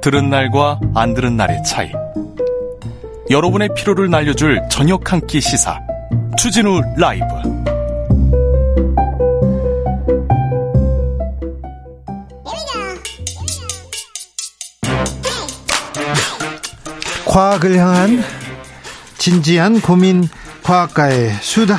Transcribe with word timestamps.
들은 0.00 0.30
날과 0.30 0.80
안 0.94 1.14
들은 1.14 1.36
날의 1.36 1.62
차이. 1.64 1.90
여러분의 3.30 3.68
피로를 3.76 4.10
날려줄 4.10 4.60
저녁 4.70 5.12
한 5.12 5.20
끼 5.26 5.40
시사. 5.40 5.78
추진우 6.36 6.80
라이브. 6.96 7.24
과학을 17.26 17.76
향한 17.76 18.22
진지한 19.18 19.80
고민 19.80 20.28
과학가의 20.62 21.34
수다. 21.40 21.78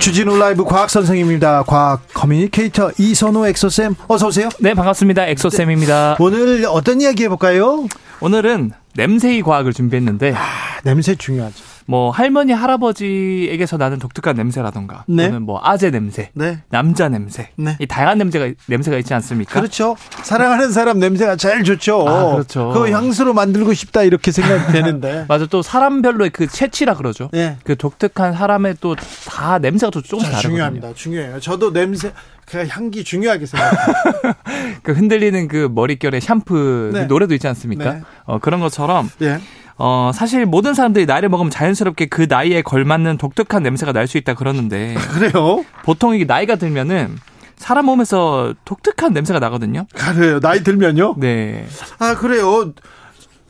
주진우 0.00 0.38
라이브 0.38 0.64
과학 0.64 0.90
선생입니다. 0.90 1.64
과학 1.64 2.02
communicator 2.14 2.90
이선호 2.98 3.46
엑소쌤 3.48 3.94
어서 4.06 4.28
오세요. 4.28 4.48
네, 4.60 4.74
반갑습니다. 4.74 5.26
엑소쌤입니다. 5.26 6.16
네. 6.18 6.24
오늘 6.24 6.64
어떤 6.68 7.00
이야기 7.00 7.24
해볼까요? 7.24 7.86
오늘은 8.20 8.72
냄새의 8.94 9.42
과학을 9.42 9.72
준비했는데 9.72 10.32
아, 10.34 10.40
냄새 10.84 11.14
중요하죠. 11.14 11.64
뭐 11.88 12.10
할머니 12.10 12.52
할아버지에게서 12.52 13.78
나는 13.78 13.98
독특한 13.98 14.36
냄새라던가 14.36 15.04
네. 15.08 15.26
또는 15.26 15.42
뭐 15.42 15.58
아재 15.64 15.90
냄새, 15.90 16.30
네. 16.34 16.58
남자 16.68 17.08
냄새, 17.08 17.48
네. 17.56 17.76
이 17.80 17.86
다양한 17.86 18.18
냄새가 18.18 18.50
냄새가 18.66 18.98
있지 18.98 19.14
않습니까? 19.14 19.58
그렇죠. 19.58 19.96
사랑하는 20.22 20.70
사람 20.70 20.98
냄새가 20.98 21.36
제일 21.36 21.64
좋죠. 21.64 22.06
아, 22.06 22.32
그렇죠. 22.34 22.72
그 22.74 22.90
향수로 22.90 23.32
만들고 23.32 23.72
싶다 23.72 24.02
이렇게 24.02 24.30
생각되는데. 24.32 25.24
맞아 25.28 25.46
또 25.46 25.62
사람별로의 25.62 26.30
그 26.30 26.46
채취라 26.46 26.94
그러죠. 26.94 27.30
네. 27.32 27.56
그 27.64 27.74
독특한 27.76 28.34
사람의 28.34 28.76
또 28.80 28.94
다 29.26 29.58
냄새가 29.58 29.90
또 29.90 30.02
조금 30.02 30.24
자, 30.24 30.30
다르거든요. 30.32 30.50
중요합니다. 30.50 30.94
중요해요. 30.94 31.40
저도 31.40 31.72
냄새, 31.72 32.12
그 32.44 32.66
향기 32.68 33.04
중요하게 33.04 33.46
생각해요. 33.46 34.34
그 34.82 34.92
흔들리는 34.92 35.48
그 35.48 35.68
머릿결에 35.72 36.20
샴푸 36.20 36.90
네. 36.92 37.00
그 37.02 37.06
노래도 37.06 37.34
있지 37.34 37.46
않습니까? 37.48 37.94
네. 37.94 38.00
어, 38.24 38.38
그런 38.38 38.60
것처럼 38.60 39.10
예. 39.22 39.38
어, 39.78 40.10
사실 40.12 40.44
모든 40.44 40.74
사람들이 40.74 41.06
나이를 41.06 41.28
먹으면 41.28 41.50
자연스럽게 41.50 42.06
그 42.06 42.26
나이에 42.28 42.62
걸맞는 42.62 43.16
독특한 43.18 43.62
냄새가 43.62 43.92
날 43.92 44.08
수 44.08 44.16
있다 44.18 44.34
그러는데 44.34 44.94
그래요? 45.12 45.64
보통 45.84 46.14
이게 46.14 46.24
나이가 46.24 46.56
들면은 46.56 47.16
사람 47.56 47.86
몸에서 47.86 48.54
독특한 48.64 49.12
냄새가 49.12 49.38
나거든요. 49.38 49.86
그래요. 49.94 50.40
나이 50.40 50.62
들면요? 50.62 51.16
네. 51.18 51.66
아, 51.98 52.14
그래요. 52.14 52.72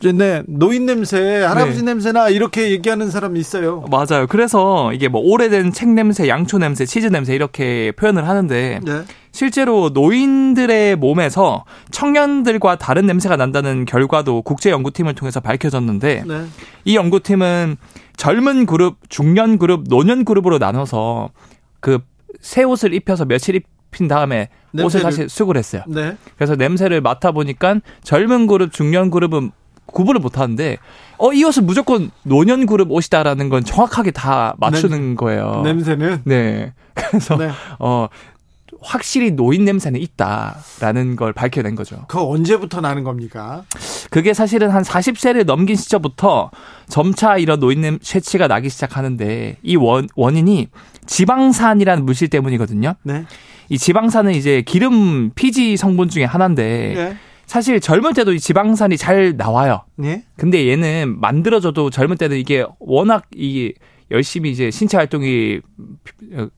이제 0.01 0.13
네, 0.13 0.43
노인 0.47 0.87
냄새, 0.87 1.43
할아버지 1.43 1.79
네. 1.81 1.87
냄새나 1.87 2.29
이렇게 2.29 2.71
얘기하는 2.71 3.11
사람이 3.11 3.39
있어요. 3.39 3.85
맞아요. 3.91 4.27
그래서 4.29 4.93
이게 4.93 5.09
뭐 5.09 5.21
오래된 5.21 5.73
책 5.73 5.89
냄새, 5.91 6.29
양초 6.29 6.59
냄새, 6.59 6.87
치즈 6.87 7.07
냄새 7.09 7.35
이렇게 7.35 7.93
표현을 7.93 8.27
하는데 8.29 8.81
네. 8.85 9.03
실제로 9.49 9.91
노인들의 9.91 10.97
몸에서 10.97 11.65
청년들과 11.93 12.75
다른 12.75 13.07
냄새가 13.07 13.37
난다는 13.37 13.85
결과도 13.85 14.43
국제 14.43 14.71
연구팀을 14.73 15.15
통해서 15.15 15.39
밝혀졌는데 15.39 16.25
네. 16.27 16.45
이 16.85 16.97
연구팀은 16.97 17.77
젊은 18.17 18.67
그룹, 18.67 18.97
중년 19.09 19.59
그룹, 19.59 19.85
노년 19.89 20.25
그룹으로 20.25 20.59
나눠서 20.59 21.31
그 21.81 22.01
새 22.41 22.63
옷을 22.63 22.95
입혀서 22.95 23.25
며칠 23.25 23.55
입힌 23.57 24.07
다음에 24.07 24.49
옷을 24.79 25.01
냄새를- 25.01 25.03
다시 25.03 25.29
수거를 25.29 25.59
했어요. 25.59 25.83
네. 25.89 26.17
그래서 26.37 26.55
냄새를 26.57 27.01
맡아 27.01 27.33
보니까 27.33 27.77
젊은 28.05 28.47
그룹, 28.47 28.71
중년 28.73 29.11
그룹은 29.11 29.51
구분을 29.87 30.21
못 30.21 30.39
하는데 30.39 30.77
어 31.17 31.33
이 31.33 31.43
옷은 31.45 31.65
무조건 31.67 32.11
노년 32.25 32.67
그룹 32.67 32.93
옷이다라는 32.93 33.49
건 33.49 33.65
정확하게 33.65 34.11
다 34.13 34.55
맞추는 34.59 35.15
거예요. 35.17 35.63
냄새는. 35.65 36.23
네. 36.25 36.75
그래서 36.95 37.37
네. 37.39 37.51
어 37.79 38.09
확실히 38.81 39.33
노인 39.33 39.65
냄새는 39.65 40.01
있다라는 40.01 41.17
걸 41.17 41.33
밝혀낸 41.33 41.75
거죠. 41.75 42.05
그거 42.09 42.29
언제부터 42.29 42.81
나는 42.81 43.05
겁니까? 43.05 43.65
그게 44.11 44.33
사실은 44.33 44.71
한 44.71 44.83
40세를 44.83 45.45
넘긴 45.45 45.77
시점부터 45.77 46.51
점차 46.89 47.37
이런 47.39 47.61
노인 47.61 47.81
냄 47.81 47.99
쇠치가 48.01 48.47
나기 48.47 48.69
시작하는데 48.69 49.57
이 49.63 49.77
원, 49.77 50.09
원인이 50.15 50.69
지방산이라는 51.07 52.05
물질 52.05 52.29
때문이거든요. 52.29 52.95
네. 53.03 53.25
이 53.69 53.79
지방산은 53.79 54.33
이제 54.35 54.63
기름 54.63 55.31
피지 55.35 55.77
성분 55.77 56.09
중에 56.09 56.25
하나인데 56.25 56.93
네. 56.95 57.17
사실 57.47 57.81
젊을 57.81 58.13
때도 58.15 58.35
이 58.35 58.41
지방산이 58.41 58.97
잘 58.97 59.35
나와요. 59.37 59.83
네. 59.97 60.25
근데 60.37 60.69
얘는 60.69 61.19
만들어져도 61.21 61.91
젊을 61.91 62.17
때는 62.17 62.37
이게 62.37 62.65
워낙 62.79 63.25
이 63.35 63.73
열심히 64.11 64.51
이제 64.51 64.71
신체 64.71 64.97
활동이 64.97 65.61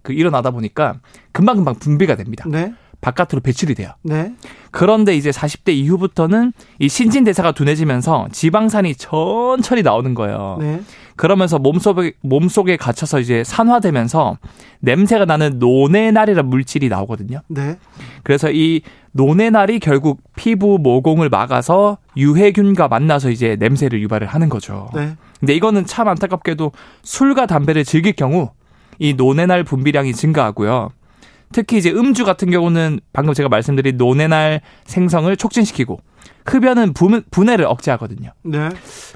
그 0.03 0.13
일어나다 0.13 0.51
보니까 0.51 1.01
금방금방 1.33 1.77
분비가 1.77 2.17
됩니다. 2.17 2.45
네. 2.49 2.73
바깥으로 3.01 3.41
배출이 3.41 3.75
돼요. 3.75 3.91
네. 4.03 4.33
그런데 4.71 5.17
이제 5.17 5.31
40대 5.31 5.73
이후부터는 5.73 6.53
이 6.79 6.89
신진 6.89 7.25
대사가 7.25 7.53
둔해지면서 7.53 8.29
지방산이 8.33 8.95
천천히 8.97 9.83
나오는 9.83 10.15
거예요. 10.15 10.59
네. 10.61 10.81
그러면서 11.17 11.59
몸속에, 11.59 12.13
몸속에 12.23 12.77
갇혀서 12.77 13.21
이제 13.21 13.45
산화되면서 13.45 14.39
냄새가 14.81 15.25
나는 15.27 15.59
nonenal이라는 15.59 16.49
물질이 16.49 16.89
나오거든요. 16.89 17.41
네. 17.49 17.79
그래서 18.23 18.51
이 18.51 18.83
nonenal이 19.13 19.81
결국 19.81 20.23
피부 20.37 20.79
모공을 20.79 21.29
막아서 21.29 21.99
유해균과 22.17 22.89
만나서 22.89 23.31
이제 23.31 23.57
냄새를 23.59 24.01
유발을 24.03 24.27
하는 24.27 24.49
거죠. 24.49 24.89
네. 24.95 25.17
근데 25.41 25.55
이거는 25.55 25.87
참 25.87 26.09
안타깝게도 26.09 26.73
술과 27.03 27.47
담배를 27.47 27.85
즐길 27.85 28.13
경우 28.13 28.51
이 28.99 29.15
nonenal 29.15 29.65
분비량이 29.65 30.13
증가하고요. 30.13 30.91
특히 31.53 31.79
이제 31.79 31.91
음주 31.91 32.25
같은 32.25 32.51
경우는 32.51 33.01
방금 33.13 33.35
제가 33.35 33.49
말씀드린 33.49 33.97
nonenal 33.97 34.61
생성을 34.85 35.35
촉진시키고 35.37 36.01
흡연은 36.47 36.93
분, 36.95 37.23
분해를 37.31 37.65
억제하거든요. 37.67 38.31
네. 38.43 38.69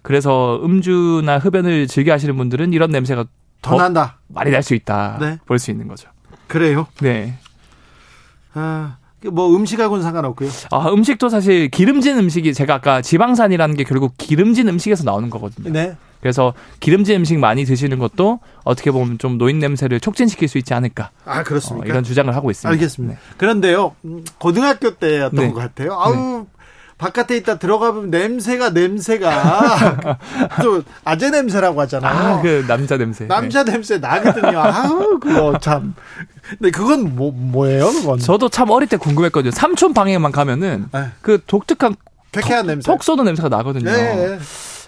그래서 0.03 0.61
음주나 0.65 1.39
흡연을 1.39 1.87
즐겨 1.87 2.13
하시는 2.13 2.37
분들은 2.37 2.73
이런 2.73 2.91
냄새가 2.91 3.25
더더 3.63 3.77
난다. 3.83 4.19
많이 4.29 4.51
날 4.51 4.63
수 4.63 4.75
있다. 4.75 5.19
네. 5.21 5.39
볼 5.47 5.59
수 5.59 5.71
있는 5.71 5.89
거죠. 5.89 6.09
그래요. 6.49 6.87
네. 7.01 7.35
아, 8.53 8.99
뭐 9.33 9.55
음식하고는 9.57 10.03
상관없고요. 10.03 10.51
아, 10.71 10.91
음식도 10.93 11.29
사실 11.29 11.69
기름진 11.71 12.19
음식이 12.19 12.53
제가 12.53 12.75
아까 12.75 13.01
지방산이라는 13.01 13.77
게 13.77 13.85
결국 13.85 14.15
기름진 14.19 14.69
음식에서 14.69 15.05
나오는 15.05 15.31
거거든요. 15.31 15.73
네. 15.73 15.97
그래서 16.25 16.55
기름진 16.81 17.17
음식 17.17 17.39
많이 17.39 17.67
드시는 17.67 17.99
것도 17.99 18.41
어떻게 18.65 18.91
보면 18.91 19.19
좀 19.19 19.37
노인 19.37 19.59
냄새를 19.59 20.01
촉진시킬 20.01 20.49
수 20.49 20.57
있지 20.57 20.73
않을까 20.73 21.11
아, 21.27 21.41
어, 21.41 21.43
그렇습니까? 21.43 21.87
이런 21.87 22.03
주장을 22.03 22.35
하고 22.35 22.51
있습니다. 22.51 22.73
알겠습니다. 22.73 23.15
네. 23.15 23.35
그런데요, 23.37 23.95
음, 24.07 24.25
고등학교 24.39 24.95
때였던 24.95 25.39
네. 25.39 25.53
것 25.53 25.61
같아요. 25.61 25.93
아우, 25.93 26.47
바깥에 26.97 27.37
있다 27.37 27.59
들어가 27.59 27.93
보면 27.93 28.09
냄새가 28.09 28.71
냄새가 28.71 30.17
또 30.65 30.83
아재 31.05 31.29
냄새라고 31.29 31.79
하잖아요. 31.83 32.17
아, 32.37 32.41
그 32.41 32.65
남자 32.67 32.97
냄새. 32.97 33.27
남자 33.27 33.63
냄새 33.63 33.99
나거든요. 33.99 34.59
아우, 34.59 35.19
그거 35.21 35.59
참. 35.61 35.95
근데 36.59 36.71
그건 36.71 37.15
뭐, 37.17 37.33
뭐예요, 37.33 37.89
그건? 37.93 38.19
네. 38.19 38.25
저도 38.25 38.49
참 38.49 38.71
어릴 38.71 38.89
때 38.89 38.97
궁금했거든요. 38.97 39.51
삼촌 39.51 39.93
방에만 39.93 40.33
가면은 40.33 40.87
네. 40.91 41.09
그 41.21 41.43
독특한 41.47 41.97
쾌쾌한 42.33 42.67
냄새. 42.67 42.91
톡 42.91 43.05
쏘는 43.05 43.27
냄새가 43.27 43.51
나거든요. 43.51 43.93
네. 43.93 44.39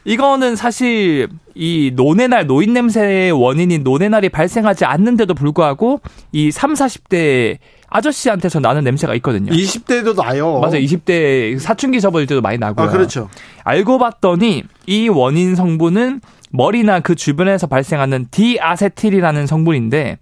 이거는 0.06 0.54
사실 0.54 1.28
이 1.56 1.90
노네날 1.94 2.46
노인 2.46 2.72
냄새의 2.72 3.32
원인인 3.32 3.82
노네날이 3.82 4.28
발생하지 4.28 4.84
않는데도 4.84 5.34
불구하고 5.34 6.00
이 6.30 6.52
3, 6.52 6.74
40대 6.74 7.58
아저씨한테서 7.88 8.60
나는 8.60 8.84
냄새가 8.84 9.16
있거든요. 9.16 9.52
20대도 9.52 10.14
나요. 10.14 10.60
맞아요. 10.60 10.78
20대 10.78 11.58
사춘기 11.58 12.00
접어들 12.00 12.26
때도 12.26 12.40
많이 12.40 12.56
나고요. 12.56 12.86
아, 12.86 12.90
그렇죠. 12.90 13.28
알고 13.64 13.98
봤더니 13.98 14.62
이 14.86 15.08
원인 15.08 15.56
성분은 15.56 16.20
머리나 16.50 17.00
그 17.00 17.16
주변에서 17.16 17.66
발생하는 17.66 18.28
디아세틸이라는 18.30 19.46
성분인데 19.46 20.18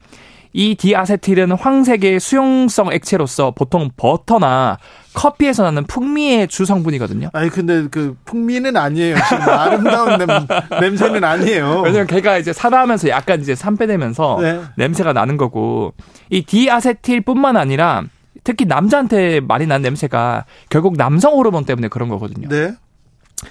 이 0.57 0.77
디아세틸은 0.77 1.51
황색의 1.51 2.21
수용성 2.21 2.93
액체로서 2.93 3.51
보통 3.51 3.91
버터나 3.97 4.79
커피에서 5.13 5.65
나는 5.65 5.85
풍미의 5.85 6.47
주 6.47 6.65
성분이거든요. 6.65 7.31
아니 7.33 7.51
근데 7.51 7.89
그 7.91 8.17
풍미는 8.25 8.77
아니에요. 8.77 9.17
아름다운 9.49 10.17
냄, 10.17 10.29
냄새는 10.81 11.25
아니에요. 11.25 11.83
왜냐면 11.85 12.07
걔가 12.07 12.39
이제 12.39 12.53
산화하면서 12.53 13.09
약간 13.09 13.41
이제 13.41 13.57
산 13.57 13.77
빼내면서 13.77 14.39
네. 14.41 14.61
냄새가 14.77 15.13
나는 15.13 15.37
거고 15.37 15.93
이 16.31 16.43
디아세틸뿐만 16.43 17.57
아니라 17.57 18.05
특히 18.45 18.65
남자한테 18.65 19.41
많이 19.41 19.67
나는 19.67 19.83
냄새가 19.83 20.45
결국 20.69 20.97
남성 20.97 21.33
호르몬 21.33 21.65
때문에 21.65 21.89
그런 21.89 22.09
거거든요. 22.09 22.49
네. 22.49 22.75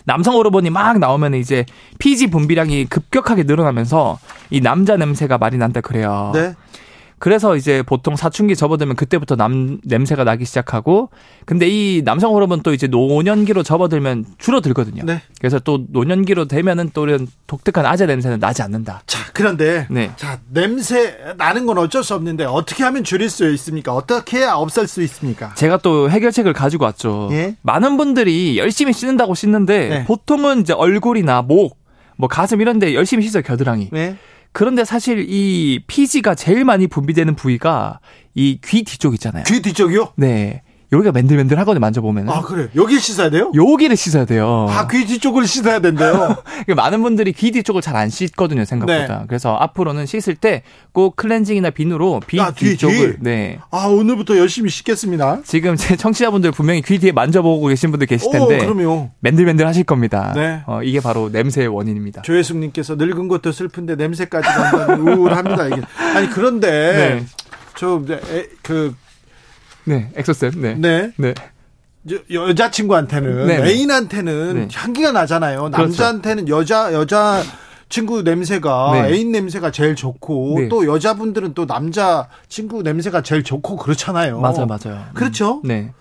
남성 0.05 0.35
호르몬이 0.35 0.69
막 0.69 0.99
나오면 0.99 1.33
이제 1.33 1.65
피지 1.99 2.27
분비량이 2.27 2.85
급격하게 2.85 3.43
늘어나면서 3.43 4.19
이 4.49 4.61
남자 4.61 4.95
냄새가 4.95 5.37
많이 5.37 5.57
난다 5.57 5.81
그래요. 5.81 6.31
네. 6.33 6.53
그래서 7.23 7.55
이제 7.55 7.83
보통 7.83 8.17
사춘기 8.17 8.53
접어들면 8.53 8.97
그때부터 8.97 9.37
남 9.37 9.79
냄새가 9.85 10.25
나기 10.25 10.43
시작하고 10.43 11.09
근데 11.45 11.69
이 11.69 12.01
남성 12.03 12.33
호르몬 12.33 12.61
또 12.63 12.73
이제 12.73 12.87
노년기로 12.87 13.63
접어들면 13.63 14.25
줄어들거든요. 14.39 15.03
네. 15.05 15.21
그래서 15.39 15.57
또 15.57 15.85
노년기로 15.87 16.49
되면은 16.49 16.89
또 16.93 17.07
이런 17.07 17.25
독특한 17.47 17.85
아재 17.85 18.07
냄새는 18.07 18.41
나지 18.41 18.61
않는다. 18.61 19.03
자, 19.07 19.19
그런데 19.31 19.87
네. 19.89 20.11
자, 20.17 20.41
냄새 20.51 21.15
나는 21.37 21.65
건 21.65 21.77
어쩔 21.77 22.03
수 22.03 22.13
없는데 22.13 22.43
어떻게 22.43 22.83
하면 22.83 23.05
줄일 23.05 23.29
수 23.29 23.49
있습니까? 23.53 23.93
어떻게 23.93 24.39
해야 24.39 24.55
없앨 24.55 24.89
수 24.89 25.01
있습니까? 25.03 25.53
제가 25.53 25.77
또 25.77 26.09
해결책을 26.09 26.51
가지고 26.51 26.83
왔죠. 26.83 27.29
예. 27.31 27.55
많은 27.61 27.95
분들이 27.95 28.57
열심히 28.57 28.91
씻는다고 28.91 29.33
씻는데 29.33 29.87
네. 29.87 30.03
보통은 30.03 30.59
이제 30.59 30.73
얼굴이나 30.73 31.41
목, 31.41 31.77
뭐 32.17 32.27
가슴 32.27 32.59
이런 32.59 32.79
데 32.79 32.93
열심히 32.93 33.23
씻어요, 33.23 33.43
겨드랑이. 33.43 33.91
네. 33.93 34.17
그런데 34.53 34.85
사실 34.85 35.25
이 35.27 35.81
피지가 35.87 36.35
제일 36.35 36.63
많이 36.63 36.87
분비되는 36.87 37.35
부위가 37.35 37.99
이 38.35 38.57
귀 38.63 38.83
뒤쪽 38.83 39.13
있잖아요. 39.15 39.43
귀 39.47 39.61
뒤쪽이요? 39.61 40.13
네. 40.15 40.61
여기가 40.93 41.11
맨들맨들 41.11 41.57
하거든요, 41.59 41.79
만져보면. 41.81 42.29
아, 42.29 42.41
그래. 42.41 42.69
여기 42.75 42.99
씻어야 42.99 43.29
돼요? 43.29 43.51
여기를 43.55 43.95
씻어야 43.97 44.25
돼요. 44.25 44.67
아, 44.69 44.87
귀 44.87 45.05
뒤쪽을 45.05 45.45
씻어야 45.45 45.79
된대요. 45.79 46.13
그러니까 46.65 46.75
많은 46.75 47.01
분들이 47.01 47.33
귀 47.33 47.51
뒤쪽을 47.51 47.81
잘 47.81 47.95
안 47.95 48.09
씻거든요, 48.09 48.65
생각보다. 48.65 49.19
네. 49.19 49.25
그래서 49.27 49.55
앞으로는 49.55 50.05
씻을 50.05 50.35
때 50.35 50.63
꼭 50.93 51.15
클렌징이나 51.15 51.71
비누로 51.71 52.21
귀 52.29 52.39
아, 52.39 52.51
뒤, 52.51 52.65
뒤쪽을 52.69 53.13
뒤. 53.15 53.17
네. 53.21 53.59
아, 53.71 53.87
오늘부터 53.87 54.37
열심히 54.37 54.69
씻겠습니다. 54.69 55.39
지금 55.43 55.75
제 55.75 55.95
청취자분들 55.95 56.51
분명히 56.51 56.81
귀 56.83 56.99
뒤에 56.99 57.11
만져보고 57.11 57.65
계신 57.67 57.89
분들 57.91 58.05
계실 58.07 58.31
텐데 58.31 58.57
오, 58.67 58.73
그럼요. 58.73 59.09
맨들맨들 59.21 59.65
하실 59.65 59.83
겁니다. 59.85 60.33
네. 60.35 60.61
어, 60.67 60.81
이게 60.83 60.99
바로 60.99 61.29
냄새의 61.29 61.67
원인입니다. 61.67 62.21
조혜숙님께서 62.21 62.95
늙은 62.95 63.27
것도 63.27 63.51
슬픈데 63.51 63.95
냄새까지 63.95 64.47
간다니 64.47 65.01
우울합니다, 65.01 65.67
이게. 65.67 65.81
아니, 66.15 66.29
그런데, 66.29 66.69
네. 66.69 67.25
저, 67.75 67.99
이제 68.03 68.19
애- 68.31 68.47
그, 68.61 68.93
네, 69.85 70.09
엑소쌤. 70.15 70.51
네. 70.61 70.75
네. 70.75 71.11
네. 71.17 71.33
여- 72.11 72.49
여자친구한테는 72.49 73.47
네네. 73.47 73.69
애인한테는 73.69 74.53
네. 74.55 74.67
향기가 74.73 75.11
나잖아요. 75.11 75.61
그렇죠. 75.71 75.81
남자한테는 75.81 76.49
여자 76.49 76.93
여자 76.93 77.41
친구 77.89 78.23
냄새가 78.23 78.91
네. 79.07 79.13
애인 79.13 79.31
냄새가 79.31 79.71
제일 79.71 79.95
좋고 79.95 80.55
네. 80.59 80.67
또 80.69 80.85
여자분들은 80.85 81.53
또 81.53 81.65
남자 81.65 82.27
친구 82.49 82.81
냄새가 82.81 83.21
제일 83.21 83.43
좋고 83.43 83.77
그렇잖아요. 83.77 84.39
맞아, 84.41 84.65
맞아요. 84.65 85.05
그렇죠? 85.13 85.61
네. 85.63 85.91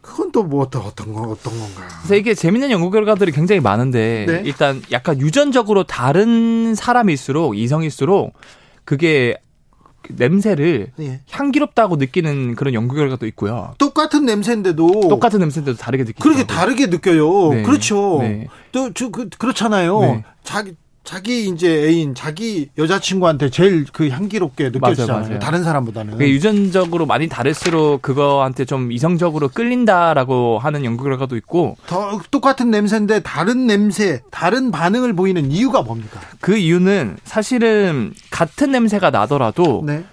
그건 0.00 0.32
또 0.32 0.44
뭐 0.44 0.62
어떤 0.62 0.80
어떤 0.82 1.12
거 1.12 1.20
어떤 1.22 1.52
건가? 1.58 1.82
그래서 1.98 2.14
이게 2.14 2.32
재밌는 2.32 2.70
연구 2.70 2.90
결과들이 2.90 3.32
굉장히 3.32 3.60
많은데 3.60 4.24
네. 4.26 4.42
일단 4.46 4.80
약간 4.92 5.20
유전적으로 5.20 5.84
다른 5.84 6.74
사람일수록 6.74 7.58
이성일수록 7.58 8.32
그게 8.86 9.36
냄새를 10.16 10.92
예. 11.00 11.20
향기롭다고 11.30 11.96
느끼는 11.96 12.54
그런 12.54 12.74
연구 12.74 12.96
결과도 12.96 13.26
있고요. 13.26 13.74
똑같은 13.78 14.24
냄새인데도 14.24 15.08
똑같은 15.08 15.40
냄새인데도 15.40 15.76
다르게 15.76 16.04
느끼고 16.04 16.22
그렇게 16.22 16.46
다르게 16.46 16.86
느껴요. 16.86 17.50
네. 17.54 17.62
그렇죠. 17.62 18.18
네. 18.20 18.46
또저 18.72 19.10
그, 19.10 19.28
그렇잖아요. 19.28 20.00
네. 20.00 20.24
자기 20.42 20.74
자기 21.02 21.48
이제 21.48 21.88
애인 21.88 22.14
자기 22.14 22.68
여자친구한테 22.76 23.50
제일 23.50 23.86
그 23.92 24.08
향기롭게 24.10 24.70
느껴지잖아요. 24.70 25.22
맞아요. 25.22 25.38
다른 25.38 25.64
사람보다는. 25.64 26.20
유전적으로 26.20 27.06
많이 27.06 27.26
다를수록 27.28 28.02
그거한테 28.02 28.64
좀 28.64 28.92
이성적으로 28.92 29.48
끌린다라고 29.48 30.58
하는 30.58 30.84
연구 30.84 31.04
결과도 31.04 31.36
있고 31.36 31.76
더 31.86 32.20
똑같은 32.30 32.70
냄새인데 32.70 33.20
다른 33.20 33.66
냄새, 33.66 34.22
다른 34.30 34.70
반응을 34.70 35.14
보이는 35.14 35.50
이유가 35.50 35.82
뭡니까? 35.82 36.20
그 36.40 36.56
이유는 36.56 37.16
사실은 37.24 38.12
같은 38.30 38.70
냄새가 38.70 39.10
나더라도 39.10 39.82
네. 39.84 40.04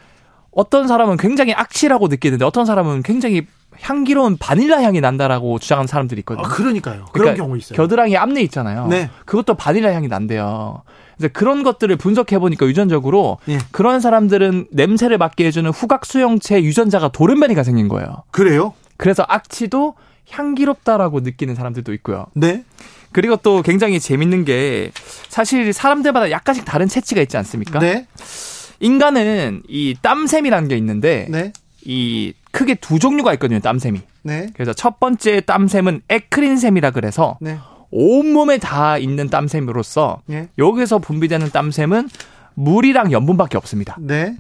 어떤 0.51 0.88
사람은 0.88 1.18
굉장히 1.18 1.54
악취라고 1.54 2.07
느끼는데 2.07 2.44
어떤 2.44 2.66
사람은 2.66 3.04
굉장히 3.04 3.45
향기로운 3.81 4.38
바닐라 4.38 4.81
향이 4.81 5.01
난다라고 5.01 5.59
주장하는 5.59 5.88
사람들이 5.88 6.19
있거든요. 6.19 6.45
아, 6.45 6.50
그러니까요. 6.50 7.06
그런 7.12 7.12
그러니까 7.12 7.44
경우 7.44 7.57
있어요. 7.57 7.77
겨드랑이 7.77 8.18
앞니 8.18 8.41
있잖아요. 8.44 8.88
네. 8.88 9.09
그것도 9.25 9.56
바닐라 9.56 9.94
향이 9.94 10.07
난대요. 10.07 10.83
이제 11.18 11.27
그런 11.27 11.63
것들을 11.63 11.95
분석해 11.95 12.38
보니까 12.39 12.65
유전적으로 12.68 13.39
예. 13.50 13.57
그런 13.71 14.00
사람들은 14.00 14.68
냄새를 14.71 15.18
맡게 15.18 15.45
해주는 15.47 15.69
후각 15.71 16.06
수용체 16.06 16.62
유전자가 16.63 17.07
돌연변이가 17.09 17.63
생긴 17.63 17.88
거예요. 17.88 18.24
그래요? 18.31 18.74
그래서 18.97 19.25
악취도 19.27 19.95
향기롭다라고 20.29 21.21
느끼는 21.21 21.56
사람들도 21.56 21.94
있고요. 21.94 22.25
네. 22.33 22.63
그리고 23.12 23.35
또 23.38 23.62
굉장히 23.62 24.00
재밌는 24.00 24.45
게 24.45 24.91
사실 25.29 25.74
사람들마다 25.74 26.29
약간씩 26.29 26.65
다른 26.65 26.88
체취가 26.88 27.21
있지 27.21 27.38
않습니까? 27.38 27.79
네. 27.79 28.06
인간은 28.79 29.63
이 29.68 29.95
땀샘이라는 30.01 30.68
게 30.69 30.77
있는데 30.77 31.27
네. 31.29 31.51
이 31.83 32.33
크게 32.57 32.74
두 32.74 32.98
종류가 32.98 33.33
있거든요, 33.33 33.59
땀샘이. 33.59 34.01
네. 34.24 34.48
그래서 34.56 34.74
첫 34.74 35.00
번째 35.00 35.42
땀샘은 35.42 36.01
에크린샘이라 36.09 36.89
그래서 36.89 37.38
네. 37.39 37.59
온몸에 37.92 38.57
다 38.57 38.98
있는 38.98 39.30
땀샘으로서 39.30 40.21
네. 40.25 40.50
여기서 40.57 40.98
분비되는 40.98 41.51
땀샘은 41.51 42.09
물이랑 42.56 43.12
염분밖에 43.12 43.57
없습니다. 43.57 43.95
네. 44.00 44.36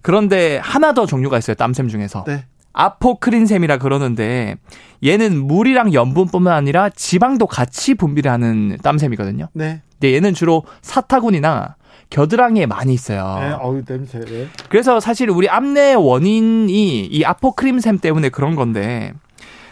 그런데 0.00 0.56
하나 0.62 0.94
더 0.94 1.04
종류가 1.04 1.36
있어요, 1.36 1.54
땀샘 1.54 1.88
중에서. 1.88 2.24
네. 2.26 2.46
아포크린샘이라 2.72 3.76
그러는데 3.76 4.56
얘는 5.04 5.46
물이랑 5.46 5.92
염분뿐만 5.92 6.54
아니라 6.54 6.88
지방도 6.88 7.46
같이 7.46 7.92
분비를 7.94 8.30
하는 8.30 8.78
땀샘이거든요. 8.82 9.48
네. 9.52 9.82
근데 9.92 10.14
얘는 10.14 10.32
주로 10.32 10.64
사타구니나 10.80 11.76
겨드랑이에 12.10 12.66
많이 12.66 12.92
있어요. 12.92 13.36
네. 13.40 13.50
어우, 13.60 13.84
냄새. 13.84 14.20
네. 14.20 14.48
그래서 14.68 15.00
사실 15.00 15.30
우리 15.30 15.48
암내 15.48 15.94
원인이 15.94 17.06
이 17.06 17.24
아포크림샘 17.24 17.98
때문에 17.98 18.28
그런 18.28 18.54
건데 18.56 19.12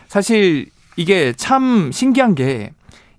사실 0.09 0.67
이게 0.97 1.33
참 1.37 1.91
신기한 1.93 2.35
게 2.35 2.71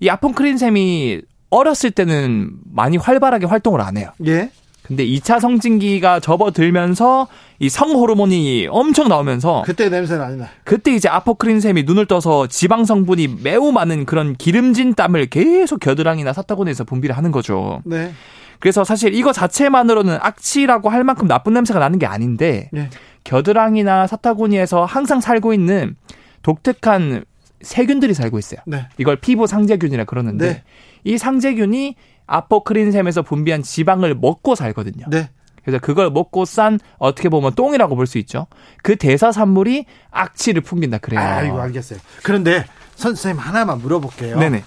이 0.01 0.10
아포크림샘이 0.10 1.21
어렸을 1.50 1.92
때는 1.92 2.51
많이 2.71 2.98
활발하게 2.98 3.45
활동을 3.48 3.81
안 3.81 3.98
해요. 3.98 4.12
예. 4.25 4.51
근데 4.83 5.06
2차 5.06 5.39
성징기가 5.39 6.19
접어들면서 6.19 7.27
이 7.60 7.69
성호르몬이 7.69 8.67
엄청 8.72 9.08
나오면서 9.08 9.62
그때 9.65 9.88
냄새 9.89 10.17
나이 10.17 10.36
나. 10.36 10.48
그때 10.63 10.96
이제 10.96 11.08
아포크린샘이 11.10 11.84
눈을 11.84 12.08
떠서 12.08 12.48
지방 12.48 12.86
성분이 12.86 13.39
매우 13.43 13.72
많은 13.72 14.05
그런 14.05 14.36
기름진 14.36 14.96
땀을 14.96 15.27
계속 15.27 15.79
겨드랑이나 15.79 16.34
사타구니에서 16.34 16.86
분비를 16.86 17.15
하는 17.15 17.32
거죠. 17.32 17.82
네. 17.86 18.13
그래서 18.60 18.84
사실 18.84 19.13
이거 19.13 19.32
자체만으로는 19.32 20.18
악취라고 20.22 20.89
할 20.89 21.04
만큼 21.04 21.28
나쁜 21.28 21.54
냄새가 21.54 21.80
나는 21.80 21.98
게 22.00 22.06
아닌데 22.06 22.70
예. 22.75 22.89
겨드랑이나 23.24 24.08
사타구니에서 24.08 24.86
항상 24.86 25.22
살고 25.22 25.54
있는 25.54 25.96
독특한 26.42 27.24
세균들이 27.62 28.13
살고 28.13 28.39
있어요. 28.39 28.60
네. 28.66 28.88
이걸 28.98 29.18
피부 29.18 29.48
상재균이라 29.48 30.06
그러는데 30.06 30.48
네. 30.48 30.63
이 31.04 31.18
상재균이 31.18 31.96
아포크린샘에서 32.28 33.22
분비한 33.24 33.63
지방을 33.63 34.16
먹고 34.16 34.56
살거든요. 34.56 35.06
네. 35.10 35.30
그래서 35.63 35.80
그걸 35.80 36.10
먹고 36.10 36.46
싼 36.46 36.80
어떻게 36.98 37.28
보면 37.30 37.54
똥이라고 37.56 37.96
볼 37.96 38.08
수 38.08 38.18
있죠. 38.20 38.48
그 38.82 38.96
대사 38.96 39.32
산물이 39.32 39.86
악취를 40.12 40.62
풍긴다 40.62 41.00
그래요. 41.00 41.20
아이고, 41.20 41.60
알겠어요. 41.60 42.00
그런데 42.24 42.66
선생님 42.96 43.39
하나만 43.39 43.80
물어볼게요. 43.80 44.39
네네. 44.39 44.63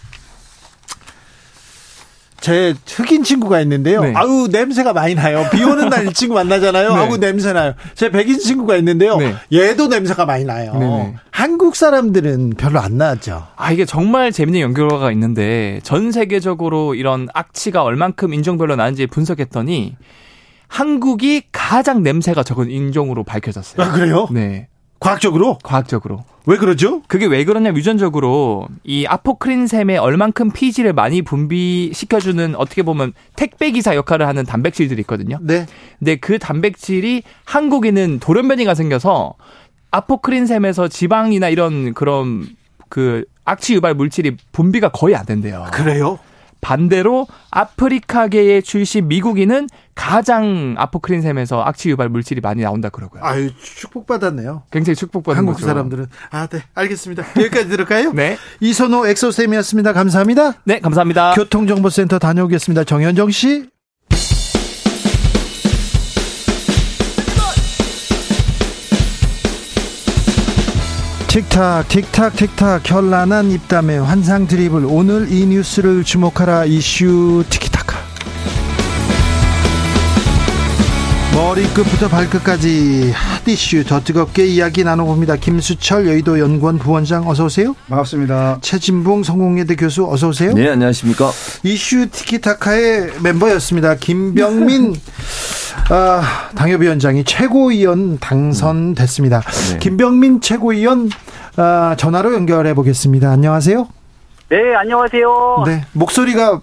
제 2.42 2.74
흑인 2.86 3.22
친구가 3.22 3.60
있는데요. 3.62 4.02
네. 4.02 4.12
아우 4.16 4.48
냄새가 4.48 4.92
많이 4.92 5.14
나요. 5.14 5.46
비 5.52 5.62
오는 5.64 5.88
날 5.88 6.06
이 6.06 6.12
친구 6.12 6.34
만나잖아요. 6.34 6.88
네. 6.94 6.94
아우 6.96 7.16
냄새 7.16 7.52
나요. 7.52 7.74
제 7.94 8.10
백인 8.10 8.38
친구가 8.38 8.76
있는데요. 8.76 9.16
네. 9.16 9.34
얘도 9.52 9.86
냄새가 9.86 10.26
많이 10.26 10.44
나요. 10.44 10.72
네네. 10.74 11.14
한국 11.30 11.76
사람들은 11.76 12.54
별로 12.58 12.80
안 12.80 12.98
나죠. 12.98 13.46
아, 13.56 13.70
이게 13.72 13.84
정말 13.84 14.32
재밌는 14.32 14.60
연구 14.60 14.80
결과가 14.82 15.12
있는데 15.12 15.80
전 15.84 16.10
세계적으로 16.12 16.94
이런 16.96 17.28
악취가 17.32 17.82
얼만큼 17.84 18.34
인종별로 18.34 18.74
나는지 18.76 19.06
분석했더니 19.06 19.94
한국이 20.68 21.42
가장 21.52 22.02
냄새가 22.02 22.42
적은 22.42 22.70
인종으로 22.70 23.24
밝혀졌어요. 23.24 23.86
아 23.86 23.92
그래요? 23.92 24.26
네. 24.32 24.68
과학적으로 25.00 25.58
과학적으로. 25.62 26.24
왜 26.46 26.56
그러죠? 26.56 27.02
그게 27.06 27.26
왜 27.26 27.44
그러냐 27.44 27.70
유전적으로 27.70 28.68
이 28.84 29.06
아포크린샘에 29.06 29.96
얼만큼 29.96 30.50
피지를 30.50 30.92
많이 30.92 31.22
분비시켜주는 31.22 32.56
어떻게 32.56 32.82
보면 32.82 33.12
택배 33.36 33.70
기사 33.70 33.94
역할을 33.94 34.26
하는 34.26 34.44
단백질들이 34.44 35.00
있거든요. 35.02 35.38
네. 35.40 35.66
근데 35.98 36.16
그 36.16 36.38
단백질이 36.38 37.22
한국에는 37.44 38.18
돌연변이가 38.18 38.74
생겨서 38.74 39.34
아포크린샘에서 39.92 40.88
지방이나 40.88 41.48
이런 41.48 41.94
그런 41.94 42.48
그 42.88 43.24
악취 43.44 43.74
유발 43.74 43.94
물질이 43.94 44.36
분비가 44.52 44.88
거의 44.90 45.14
안 45.14 45.24
된대요. 45.24 45.66
그래요? 45.72 46.18
반대로 46.62 47.26
아프리카계의 47.50 48.62
출신 48.62 49.08
미국인은 49.08 49.68
가장 49.94 50.74
아포크린샘에서 50.78 51.60
악취 51.62 51.90
유발 51.90 52.08
물질이 52.08 52.40
많이 52.40 52.62
나온다 52.62 52.88
그러고요. 52.88 53.22
아유 53.22 53.50
축복받았네요. 53.60 54.62
굉장히 54.70 54.96
축복받는 54.96 55.38
한국 55.38 55.54
거죠. 55.54 55.66
사람들은 55.66 56.06
아, 56.30 56.46
네, 56.46 56.62
알겠습니다. 56.74 57.24
여기까지 57.36 57.68
들을까요? 57.68 58.12
네. 58.14 58.38
이선호 58.60 59.06
엑소쌤이었습니다. 59.06 59.92
감사합니다. 59.92 60.54
네, 60.64 60.78
감사합니다. 60.80 61.34
교통정보센터 61.34 62.18
다녀오겠습니다. 62.18 62.84
정현정 62.84 63.30
씨. 63.32 63.68
틱탁 71.32 71.88
틱탁 71.88 72.36
틱탁 72.36 72.90
현란한 72.90 73.50
입담의 73.52 74.02
환상 74.02 74.46
드리블 74.46 74.84
오늘 74.84 75.32
이 75.32 75.46
뉴스를 75.46 76.04
주목하라 76.04 76.66
이슈 76.66 77.42
티키타카 77.48 77.96
머리끝부터 81.34 82.08
발끝까지 82.08 83.12
핫 83.14 83.48
이슈 83.48 83.82
더 83.82 84.04
뜨겁게 84.04 84.44
이야기 84.44 84.84
나눠봅니다 84.84 85.36
김수철 85.36 86.06
여의도 86.06 86.38
연구원 86.38 86.78
부원장 86.78 87.26
어서 87.26 87.46
오세요 87.46 87.74
반갑습니다. 87.88 88.58
최진봉 88.60 89.22
성공회대 89.22 89.76
교수 89.76 90.06
어서 90.12 90.28
오세요 90.28 90.52
네, 90.52 90.68
안녕하십니까. 90.68 91.30
이슈 91.62 92.10
티키타카의 92.10 93.12
멤버였습니다. 93.22 93.94
김병민 93.94 94.96
아, 95.94 96.48
당협위원장이 96.56 97.22
최고위원 97.24 98.18
당선됐습니다. 98.18 99.40
네. 99.40 99.78
김병민 99.78 100.40
최고위원 100.40 101.10
아, 101.56 101.94
전화로 101.98 102.32
연결해 102.32 102.72
보겠습니다. 102.72 103.30
안녕하세요. 103.30 103.86
네, 104.48 104.74
안녕하세요. 104.74 105.64
네, 105.66 105.84
목소리가 105.92 106.62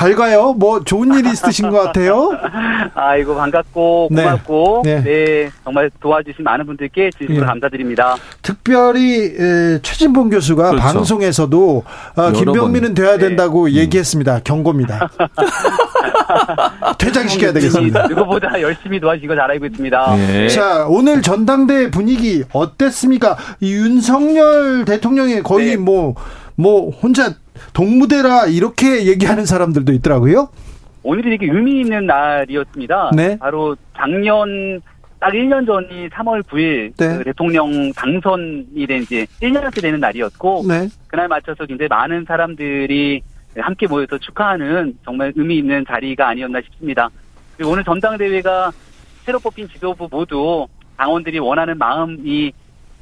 밝아요. 0.00 0.54
뭐 0.54 0.82
좋은 0.82 1.12
일이 1.14 1.30
있으신 1.30 1.68
것 1.68 1.82
같아요. 1.82 2.30
아이고, 2.94 3.34
반갑고, 3.36 4.08
네. 4.10 4.22
고맙고, 4.22 4.82
네. 4.84 5.02
네. 5.02 5.50
정말 5.62 5.90
도와주신 6.00 6.42
많은 6.42 6.64
분들께 6.64 7.10
진심으로 7.18 7.42
예. 7.42 7.46
감사드립니다. 7.46 8.16
특별히 8.40 9.26
에, 9.26 9.78
최진봉 9.82 10.30
교수가 10.30 10.70
그렇죠. 10.70 10.82
방송에서도 10.82 11.82
아, 12.16 12.22
여러 12.24 12.32
김병민은 12.32 12.88
번. 12.88 12.94
돼야 12.94 13.18
된다고 13.18 13.70
얘기했습니다. 13.70 14.40
경고입니다. 14.44 15.10
퇴장시켜야 16.98 17.52
되겠습니다. 17.52 18.06
누구보다 18.08 18.60
열심히 18.60 19.00
도와주신 19.00 19.28
거 19.28 19.34
잘 19.34 19.50
알고 19.52 19.66
있습니다. 19.66 20.16
네. 20.16 20.48
자, 20.48 20.86
오늘 20.88 21.22
전당대 21.22 21.90
분위기 21.90 22.44
어땠습니까? 22.52 23.36
이 23.60 23.72
윤석열 23.74 24.84
대통령이 24.84 25.42
거의 25.42 25.70
네. 25.70 25.76
뭐, 25.76 26.14
뭐, 26.56 26.90
혼자 26.90 27.34
동무대라 27.72 28.46
이렇게 28.46 29.06
얘기하는 29.06 29.46
사람들도 29.46 29.92
있더라고요. 29.92 30.48
오늘이 31.02 31.30
되게 31.30 31.50
의미 31.50 31.80
있는 31.80 32.06
날이었습니다. 32.06 33.12
네. 33.16 33.38
바로 33.38 33.76
작년 33.96 34.80
딱 35.18 35.32
1년 35.32 35.66
전이 35.66 36.08
3월 36.08 36.42
9일 36.42 36.92
네. 36.96 37.18
그 37.18 37.24
대통령 37.24 37.92
당선이 37.92 38.86
된 38.86 39.02
이제 39.02 39.26
1년째 39.42 39.82
되는 39.82 40.00
날이었고 40.00 40.64
네. 40.66 40.88
그날 41.06 41.28
맞춰서 41.28 41.66
굉장히 41.66 41.88
많은 41.88 42.24
사람들이 42.26 43.22
함께 43.56 43.86
모여서 43.86 44.16
축하하는 44.18 44.96
정말 45.04 45.32
의미 45.36 45.58
있는 45.58 45.84
자리가 45.86 46.28
아니었나 46.28 46.60
싶습니다. 46.62 47.10
그리고 47.56 47.72
오늘 47.72 47.84
전당대회가 47.84 48.72
새로 49.24 49.38
뽑힌 49.38 49.68
지도부 49.68 50.08
모두 50.10 50.66
당원들이 50.96 51.38
원하는 51.38 51.76
마음이 51.76 52.52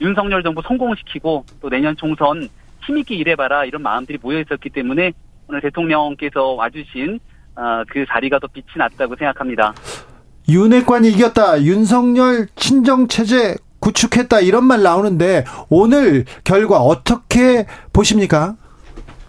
윤석열 0.01 0.43
정부 0.43 0.63
성공시키고 0.63 1.45
또 1.61 1.69
내년 1.69 1.97
총선 1.97 2.49
힘있게 2.89 3.15
일해봐라 3.17 3.67
이런 3.67 3.83
마음들이 3.83 4.19
모여 4.21 4.41
있었기 4.41 4.71
때문에 4.71 5.13
오늘 5.47 5.61
대통령께서 5.61 6.53
와주신 6.53 7.21
아, 7.55 7.85
그 7.89 8.05
자리가 8.09 8.39
더 8.39 8.47
빛이 8.47 8.67
났다고 8.77 9.17
생각합니다. 9.17 9.75
윤핵관이 10.49 11.11
이겼다. 11.11 11.63
윤석열 11.63 12.47
친정체제 12.57 13.57
구축했다. 13.81 14.41
이런 14.41 14.65
말 14.65 14.83
나오는데 14.83 15.45
오늘 15.69 16.25
결과 16.45 16.79
어떻게 16.79 17.67
보십니까? 17.93 18.57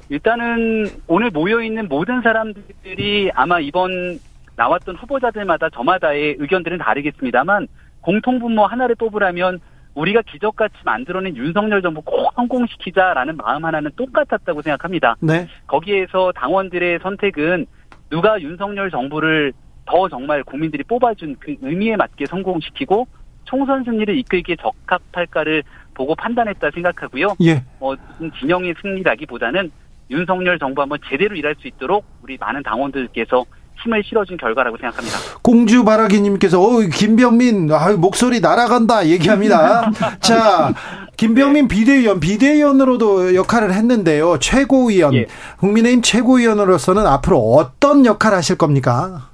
일단은 0.10 0.90
오늘 1.08 1.30
모여 1.30 1.62
있는 1.62 1.88
모든 1.88 2.22
사람들이 2.22 3.32
아마 3.34 3.60
이번 3.60 4.20
나왔던 4.56 4.96
후보자들마다 4.96 5.70
저마다의 5.70 6.38
의견들은 6.40 6.80
다르겠습니다만 6.80 7.68
공통분모 8.02 8.66
하나를 8.66 8.96
뽑으라면 8.96 9.60
우리가 10.00 10.22
기적같이 10.22 10.76
만들어낸 10.86 11.36
윤석열 11.36 11.82
정부 11.82 12.02
꼭 12.02 12.32
성공시키자라는 12.36 13.36
마음 13.36 13.66
하나는 13.66 13.92
똑같았다고 13.98 14.62
생각합니다. 14.62 15.18
네. 15.20 15.48
거기에서 15.68 16.32
당원들의 16.32 17.00
선택은 17.02 17.66
누가 18.10 18.40
윤석열 18.42 18.90
정부를 18.90 19.52
더 19.86 20.08
정말 20.08 20.44
국민들이 20.44 20.84
뽑아준 20.84 21.36
그 21.40 21.56
의미에 21.62 21.98
맞게 21.98 22.28
성공시키고 22.28 23.08
총선 23.44 23.84
승리를 23.84 24.18
이끌기에 24.20 24.56
적합할까를 24.56 25.64
보고 25.94 26.16
판단했다 26.16 26.72
생각하고요. 26.72 27.36
예. 27.42 27.64
뭐 27.80 27.98
무슨 28.08 28.32
진영의 28.40 28.76
승리라기보다는 28.82 29.72
윤석열 30.12 30.58
정부 30.60 30.82
한번 30.82 31.00
제대로 31.10 31.36
일할 31.36 31.56
수 31.60 31.68
있도록 31.68 32.06
우리 32.24 32.38
많은 32.38 32.64
당원들께서 32.64 33.44
힘을 33.84 34.04
실어준 34.04 34.38
결과라고 34.38 34.78
생각합니다. 34.78 35.18
공주 35.42 35.84
바라기님께서 35.84 36.62
어 36.62 36.80
김병민 36.94 37.72
아 37.72 37.92
목소리 37.94 38.40
날아간다 38.40 39.08
얘기합니다. 39.08 39.90
자 40.20 40.74
김병민 41.18 41.68
비대위원 41.68 42.20
비대위원으로도 42.20 43.36
역할을 43.36 43.74
했는데요. 43.74 44.40
최고위원 44.40 45.14
예. 45.16 45.26
국민의힘 45.58 46.02
최고위원으로서는 46.02 47.06
앞으로 47.06 47.38
어떤 47.38 48.06
역할 48.06 48.34
하실 48.34 48.58
겁니까? 48.58 49.30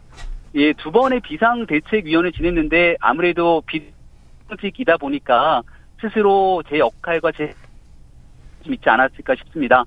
예, 0.56 0.74
두 0.74 0.92
번의 0.92 1.20
비상대책위원을 1.22 2.32
지냈는데 2.32 2.96
아무래도 3.02 3.62
비상직이다 3.66 4.98
보니까 4.98 5.62
스스로 6.00 6.64
제 6.70 6.80
역할과 6.80 7.32
제좀 7.34 8.74
있지 8.74 8.90
않았을까 8.90 9.36
싶습니다. 9.36 9.86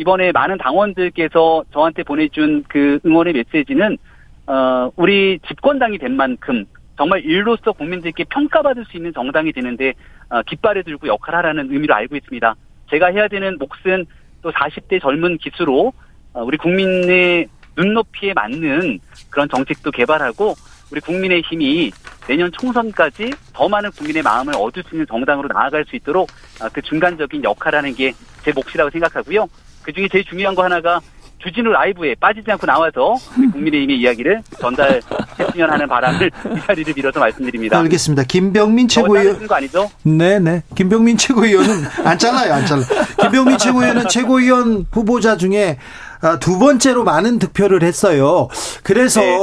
이번에 0.00 0.32
많은 0.32 0.56
당원들께서 0.56 1.64
저한테 1.74 2.04
보내준 2.04 2.64
그 2.68 2.98
응원의 3.04 3.34
메시지는 3.34 3.98
어 4.46 4.90
우리 4.96 5.38
집권당이 5.46 5.98
된 5.98 6.16
만큼 6.16 6.64
정말 6.96 7.22
일로서 7.22 7.72
국민들께 7.72 8.24
평가받을 8.24 8.86
수 8.86 8.96
있는 8.96 9.12
정당이 9.12 9.52
되는데 9.52 9.92
어, 10.30 10.40
깃발을 10.42 10.84
들고 10.84 11.06
역할하라는 11.06 11.70
의미로 11.70 11.94
알고 11.94 12.16
있습니다. 12.16 12.54
제가 12.90 13.08
해야 13.08 13.28
되는 13.28 13.58
몫은 13.58 14.06
또 14.40 14.50
40대 14.50 15.02
젊은 15.02 15.36
기수로 15.36 15.92
어, 16.32 16.42
우리 16.44 16.56
국민의 16.56 17.48
눈높이에 17.76 18.32
맞는 18.32 19.00
그런 19.28 19.48
정책도 19.50 19.90
개발하고 19.90 20.54
우리 20.90 21.00
국민의 21.00 21.42
힘이 21.42 21.90
내년 22.26 22.50
총선까지 22.52 23.32
더 23.52 23.68
많은 23.68 23.90
국민의 23.90 24.22
마음을 24.22 24.54
얻을 24.56 24.82
수 24.84 24.94
있는 24.94 25.06
정당으로 25.06 25.48
나아갈 25.52 25.84
수 25.84 25.94
있도록 25.96 26.28
아, 26.60 26.70
그 26.70 26.80
중간적인 26.80 27.44
역할하는 27.44 27.94
게 27.94 28.12
제 28.42 28.52
몫이라고 28.52 28.90
생각하고요. 28.90 29.48
그 29.82 29.92
중에 29.92 30.08
제일 30.10 30.24
중요한 30.24 30.54
거 30.54 30.62
하나가 30.64 31.00
주진우 31.42 31.70
라이브에 31.70 32.14
빠지지 32.20 32.50
않고 32.50 32.66
나와서 32.66 33.16
우리 33.38 33.50
국민의힘의 33.50 33.98
이야기를 33.98 34.42
전달했으면 34.60 35.70
하는 35.70 35.88
바람을 35.88 36.30
이 36.54 36.60
자리를 36.66 36.92
빌어서 36.92 37.18
말씀드립니다. 37.18 37.78
알겠습니다. 37.80 38.24
김병민 38.24 38.88
저 38.88 39.00
최고위원 39.00 39.46
거 39.46 39.54
아니죠? 39.54 39.90
네네. 40.02 40.64
김병민 40.74 41.16
최고위원은 41.16 41.84
안 42.04 42.18
잘라요, 42.18 42.52
안 42.52 42.66
잘라. 42.66 42.82
김병민 43.22 43.56
최고위원은 43.56 44.08
최고위원 44.08 44.86
후보자 44.92 45.38
중에 45.38 45.78
아, 46.20 46.38
두 46.38 46.58
번째로 46.58 47.04
많은 47.04 47.38
득표를 47.38 47.82
했어요. 47.82 48.48
그래서 48.82 49.20
네. 49.22 49.38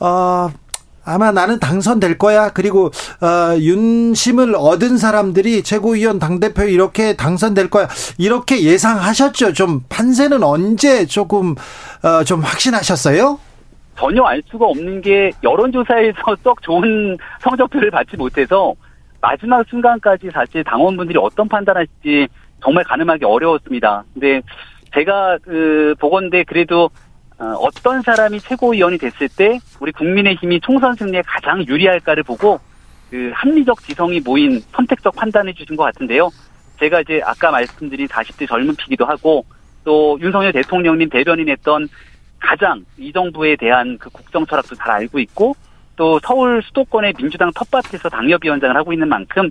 어, 0.00 0.50
아마 1.06 1.30
나는 1.30 1.58
당선될 1.60 2.18
거야. 2.18 2.50
그리고 2.50 2.86
어, 3.20 3.56
윤심을 3.56 4.54
얻은 4.56 4.98
사람들이 4.98 5.62
최고위원 5.62 6.18
당대표 6.18 6.64
이렇게 6.64 7.14
당선될 7.14 7.70
거야. 7.70 7.88
이렇게 8.18 8.62
예상하셨죠. 8.62 9.52
좀 9.52 9.82
판세는 9.88 10.42
언제 10.42 11.06
조금 11.06 11.54
어, 12.02 12.24
좀 12.24 12.40
확신하셨어요? 12.40 13.38
전혀 13.96 14.22
알 14.24 14.42
수가 14.46 14.66
없는 14.66 15.00
게 15.00 15.30
여론조사에서 15.42 16.36
썩 16.44 16.60
좋은 16.60 17.16
성적표를 17.40 17.90
받지 17.90 18.16
못해서 18.16 18.74
마지막 19.20 19.64
순간까지 19.68 20.30
사실 20.32 20.62
당원분들이 20.64 21.18
어떤 21.18 21.48
판단할지 21.48 22.28
정말 22.62 22.84
가늠하기 22.84 23.24
어려웠습니다. 23.24 24.04
근데 24.12 24.42
제가 24.94 25.38
그 25.42 25.94
보건대 25.98 26.44
그래도 26.44 26.90
어, 27.38 27.44
어떤 27.60 28.00
사람이 28.02 28.40
최고위원이 28.40 28.98
됐을 28.98 29.28
때 29.28 29.58
우리 29.80 29.92
국민의힘이 29.92 30.60
총선 30.60 30.94
승리에 30.94 31.22
가장 31.26 31.64
유리할까를 31.66 32.22
보고 32.22 32.58
그 33.10 33.30
합리적 33.34 33.82
지성이 33.82 34.20
모인 34.20 34.62
선택적 34.72 35.14
판단해 35.14 35.52
주신 35.52 35.76
것 35.76 35.84
같은데요. 35.84 36.30
제가 36.80 37.00
이제 37.02 37.20
아까 37.24 37.50
말씀드린 37.50 38.06
40대 38.08 38.48
젊은 38.48 38.74
피기도 38.76 39.04
하고 39.04 39.44
또 39.84 40.18
윤석열 40.20 40.52
대통령님 40.52 41.08
대변인 41.10 41.48
했던 41.48 41.88
가장 42.38 42.84
이 42.98 43.12
정부에 43.12 43.56
대한 43.56 43.96
그 43.98 44.10
국정 44.10 44.44
철학도 44.46 44.74
잘 44.74 44.90
알고 44.90 45.18
있고 45.20 45.54
또 45.94 46.18
서울 46.22 46.62
수도권의 46.62 47.14
민주당 47.14 47.50
텃밭에서 47.54 48.08
당협위원장을 48.10 48.76
하고 48.76 48.92
있는 48.92 49.08
만큼 49.08 49.50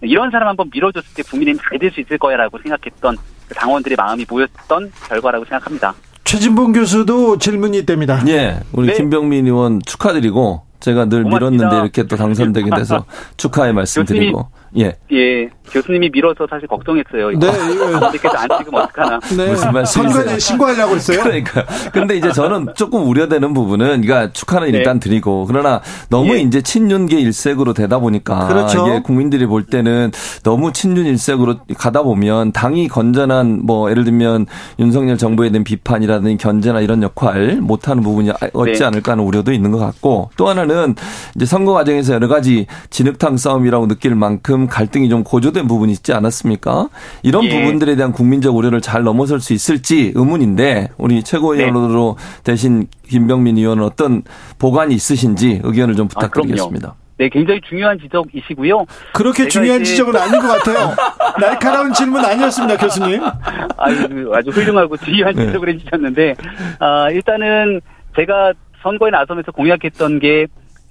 이런 0.00 0.30
사람 0.30 0.48
한번 0.48 0.70
밀어줬을 0.72 1.14
때 1.14 1.22
국민의힘 1.22 1.60
잘 1.62 1.78
될 1.78 1.90
수 1.90 2.00
있을 2.00 2.18
거야라고 2.18 2.58
생각했던 2.58 3.16
그 3.48 3.54
당원들의 3.54 3.96
마음이 3.96 4.24
모였던 4.28 4.92
결과라고 5.08 5.44
생각합니다. 5.44 5.94
최진봉 6.24 6.72
교수도 6.72 7.38
질문이 7.38 7.84
됩니다. 7.84 8.22
예, 8.28 8.60
우리 8.72 8.88
네. 8.88 8.94
김병민 8.94 9.46
의원 9.46 9.80
축하드리고 9.84 10.62
제가 10.80 11.04
늘 11.06 11.22
고맙습니다. 11.24 11.64
밀었는데 11.64 11.82
이렇게 11.82 12.02
또 12.04 12.16
당선되게 12.16 12.70
돼서 12.76 13.04
축하의 13.36 13.72
말씀 13.72 14.04
드리고 14.04 14.48
예. 14.78 14.96
예, 15.12 15.48
교수님이 15.72 16.10
밀어서 16.12 16.46
사실 16.48 16.66
걱정했어요. 16.68 17.30
네, 17.30 17.36
이거- 17.72 17.90
선생님께서 17.92 18.36
안 18.36 18.48
찍으면 18.58 18.82
어떡하나. 18.82 19.20
네. 19.36 19.50
무슨 19.50 19.72
말씀이세요? 19.72 20.38
신고하려고 20.38 20.94
했어요. 20.96 21.20
그러니까. 21.22 21.64
근데 21.92 22.16
이제 22.16 22.30
저는 22.32 22.68
조금 22.76 23.08
우려되는 23.08 23.54
부분은, 23.54 24.02
그러니까 24.02 24.32
축하는 24.32 24.70
네. 24.70 24.78
일단 24.78 25.00
드리고, 25.00 25.46
그러나 25.46 25.80
너무 26.08 26.34
예. 26.34 26.40
이제 26.40 26.60
친윤계 26.60 27.18
일색으로 27.20 27.72
되다 27.74 27.98
보니까, 27.98 28.48
그렇죠. 28.48 28.86
이게 28.86 29.02
국민들이 29.02 29.46
볼 29.46 29.64
때는 29.64 30.12
너무 30.42 30.72
친윤 30.72 31.06
일색으로 31.06 31.56
가다 31.78 32.02
보면 32.02 32.52
당이 32.52 32.88
건전한 32.88 33.60
뭐 33.64 33.90
예를 33.90 34.04
들면 34.04 34.46
윤석열 34.78 35.16
정부에 35.18 35.50
대한 35.50 35.64
비판이라든지 35.64 36.36
견제나 36.36 36.80
이런 36.80 37.02
역할 37.02 37.58
못하는 37.60 38.02
부분이 38.02 38.30
없지 38.52 38.80
네. 38.80 38.84
않을까 38.84 39.12
하는 39.12 39.24
우려도 39.24 39.52
있는 39.52 39.70
것 39.70 39.78
같고, 39.78 40.30
또 40.36 40.48
하나는 40.48 40.94
이제 41.36 41.46
선거 41.46 41.72
과정에서 41.72 42.14
여러 42.14 42.28
가지 42.28 42.66
진흙탕 42.90 43.36
싸움이라고 43.36 43.88
느낄 43.88 44.14
만큼 44.14 44.66
갈등이 44.66 45.08
좀 45.08 45.24
고조된 45.24 45.61
부분이 45.66 45.92
있지 45.92 46.12
않았습니까? 46.12 46.88
이런 47.22 47.44
예. 47.44 47.48
부분들에 47.50 47.96
대한 47.96 48.12
국민적 48.12 48.56
우려를 48.56 48.80
잘 48.80 49.02
넘어설 49.02 49.40
수 49.40 49.52
있을지 49.52 50.12
의문인데 50.14 50.90
우리 50.98 51.22
최고위원으로 51.22 52.16
대신 52.44 52.86
김병민 53.08 53.58
의원은 53.58 53.84
어떤 53.84 54.22
보관이 54.58 54.94
있으신지 54.94 55.60
의견을 55.62 55.96
좀 55.96 56.06
아. 56.06 56.08
부탁드리겠습니다. 56.08 56.94
네, 57.18 57.28
굉장히 57.28 57.60
중요한 57.68 57.98
지적이시고요. 58.00 58.84
그렇게 59.12 59.46
중요한 59.46 59.82
이제- 59.82 59.90
지적은 59.92 60.16
아닌 60.16 60.40
것 60.40 60.48
같아요. 60.48 60.94
날카로운 61.40 61.92
질문 61.92 62.24
아니었습니다, 62.24 62.76
교수님. 62.78 63.20
아주, 63.76 64.32
아주 64.34 64.50
훌륭하고 64.50 64.96
중요한 64.96 65.34
네. 65.34 65.46
지적을 65.46 65.68
해주셨는데, 65.74 66.34
아, 66.80 67.10
일단은 67.10 67.80
제가 68.16 68.52
선거에 68.82 69.10
나서면서 69.10 69.52
공약했던 69.52 70.18
게 70.18 70.46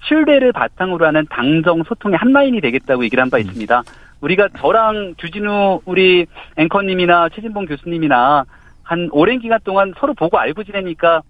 신뢰를 0.08 0.52
바탕으로 0.52 1.06
하는 1.06 1.26
당정 1.30 1.82
소통의 1.86 2.16
한 2.18 2.32
라인이 2.32 2.60
되겠다고 2.60 3.04
얘기를 3.04 3.20
한 3.20 3.28
음. 3.28 3.30
바 3.30 3.38
있습니다. 3.38 3.82
우리가 4.22 4.48
저랑 4.58 5.14
주진우 5.18 5.80
우리 5.84 6.26
앵커님이나 6.56 7.28
최진봉 7.34 7.66
교수님이나 7.66 8.44
한 8.82 9.08
오랜 9.12 9.38
기간 9.38 9.58
동안 9.64 9.92
서로 9.98 10.14
보고 10.14 10.38
알고 10.38 10.64
지내니까 10.64 11.22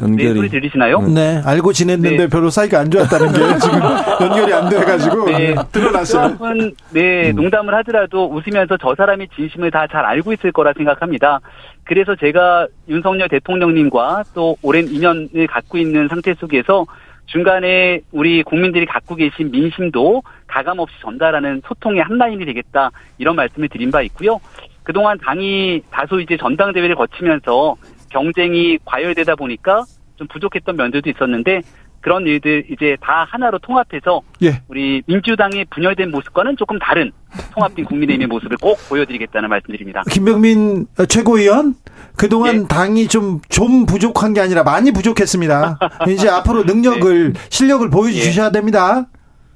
네, 0.00 0.06
소리 0.06 0.26
연결이 0.26 0.48
들리시나요? 0.50 1.00
네, 1.02 1.40
알고 1.44 1.72
지냈는데 1.72 2.16
네. 2.16 2.26
별로 2.28 2.50
사이가 2.50 2.80
안 2.80 2.90
좋았다는 2.90 3.32
게 3.32 3.38
지금 3.58 3.80
연결이 4.20 4.52
안 4.52 4.68
돼가지고 4.68 5.24
네. 5.30 5.54
드러났어요. 5.72 6.28
수업은 6.36 6.72
네 6.92 7.32
농담을 7.32 7.74
하더라도 7.76 8.28
웃으면서 8.30 8.76
저 8.80 8.94
사람이 8.94 9.28
진심을 9.34 9.70
다 9.70 9.86
잘 9.90 10.04
알고 10.04 10.34
있을 10.34 10.52
거라 10.52 10.72
생각합니다. 10.76 11.40
그래서 11.84 12.14
제가 12.16 12.66
윤석열 12.88 13.28
대통령님과 13.30 14.24
또 14.34 14.56
오랜 14.60 14.86
인연을 14.88 15.46
갖고 15.48 15.78
있는 15.78 16.06
상태 16.08 16.34
속에서 16.34 16.84
중간에 17.28 18.00
우리 18.10 18.42
국민들이 18.42 18.86
갖고 18.86 19.14
계신 19.14 19.50
민심도 19.50 20.22
가감 20.46 20.78
없이 20.78 20.96
전달하는 21.00 21.62
소통의 21.66 22.02
한 22.02 22.18
라인이 22.18 22.44
되겠다 22.44 22.90
이런 23.18 23.36
말씀을 23.36 23.68
드린 23.68 23.90
바 23.90 24.02
있고요. 24.02 24.40
그동안 24.82 25.18
당이 25.18 25.82
다소 25.90 26.20
이제 26.20 26.36
전당대회를 26.38 26.94
거치면서 26.96 27.76
경쟁이 28.08 28.78
과열되다 28.84 29.36
보니까 29.36 29.84
좀 30.16 30.26
부족했던 30.28 30.76
면들도 30.76 31.10
있었는데 31.10 31.60
그런 32.00 32.26
일들 32.26 32.64
이제 32.70 32.96
다 33.00 33.26
하나로 33.28 33.58
통합해서 33.58 34.22
예. 34.42 34.62
우리 34.68 35.02
민주당의 35.06 35.66
분열된 35.70 36.10
모습과는 36.10 36.56
조금 36.56 36.78
다른 36.78 37.12
통합된 37.54 37.84
국민의힘의 37.84 38.26
모습을 38.28 38.56
꼭 38.58 38.78
보여드리겠다는 38.88 39.48
말씀드립니다. 39.48 40.02
김병민 40.10 40.86
최고위원 41.08 41.74
그동안 42.16 42.62
예. 42.62 42.66
당이 42.66 43.08
좀좀 43.08 43.86
부족한 43.86 44.34
게 44.34 44.40
아니라 44.40 44.62
많이 44.62 44.92
부족했습니다. 44.92 45.78
이제 46.08 46.28
앞으로 46.28 46.64
능력을 46.64 47.34
실력을 47.50 47.88
보여주셔야 47.90 48.50
됩니다. 48.50 49.06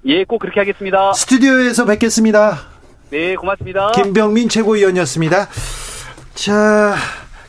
예, 0.04 0.24
꼭 0.24 0.38
그렇게 0.38 0.60
하겠습니다. 0.60 1.12
스튜디오에서 1.12 1.84
뵙겠습니다. 1.84 2.58
네, 3.10 3.34
고맙습니다. 3.36 3.92
김병민 3.92 4.48
최고위원이었습니다. 4.48 5.48
자, 6.34 6.94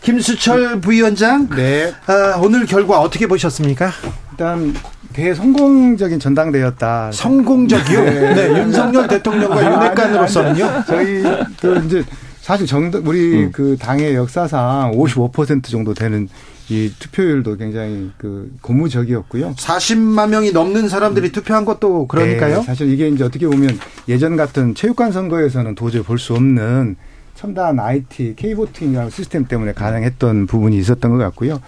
김수철 0.01 0.81
부위원장. 0.81 1.49
네, 1.49 1.93
아, 2.05 2.37
오늘 2.43 2.65
결과 2.65 2.99
어떻게 2.99 3.25
보셨습니까? 3.27 3.89
일단 4.31 4.73
대성공적인 5.13 6.19
전당대였다. 6.19 7.11
성공적이요? 7.11 8.03
네. 8.03 8.33
네, 8.33 8.61
윤석열 8.61 9.07
대통령과 9.07 9.63
윤핵관으로서는요. 9.63 10.83
저희 10.87 11.23
그 11.61 11.83
이제 11.85 12.03
사실 12.41 12.67
정 12.67 12.91
우리 13.05 13.49
그 13.51 13.77
당의 13.79 14.15
역사상 14.15 14.91
55% 14.95 15.63
정도 15.65 15.93
되는 15.93 16.27
이 16.69 16.91
투표율도 16.97 17.57
굉장히 17.57 18.11
그 18.17 18.51
고무적이었고요. 18.61 19.53
40만 19.57 20.29
명이 20.29 20.51
넘는 20.51 20.89
사람들이 20.89 21.31
투표한 21.31 21.65
것도 21.65 22.07
그러니까요. 22.07 22.57
네, 22.57 22.63
사실 22.63 22.91
이게 22.91 23.07
이제 23.09 23.23
어떻게 23.23 23.47
보면 23.47 23.79
예전 24.07 24.35
같은 24.35 24.73
체육관 24.75 25.11
선거에서는 25.11 25.75
도저히 25.75 26.03
볼 26.03 26.17
수 26.17 26.33
없는 26.33 26.95
첨단 27.35 27.79
IT, 27.79 28.35
K보팅이라는 28.35 29.09
시스템 29.09 29.45
때문에 29.45 29.73
가능했던 29.73 30.47
부분이 30.47 30.77
있었던 30.77 31.11
것 31.11 31.17
같고요. 31.17 31.59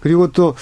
그리고 0.00 0.30
또 0.32 0.54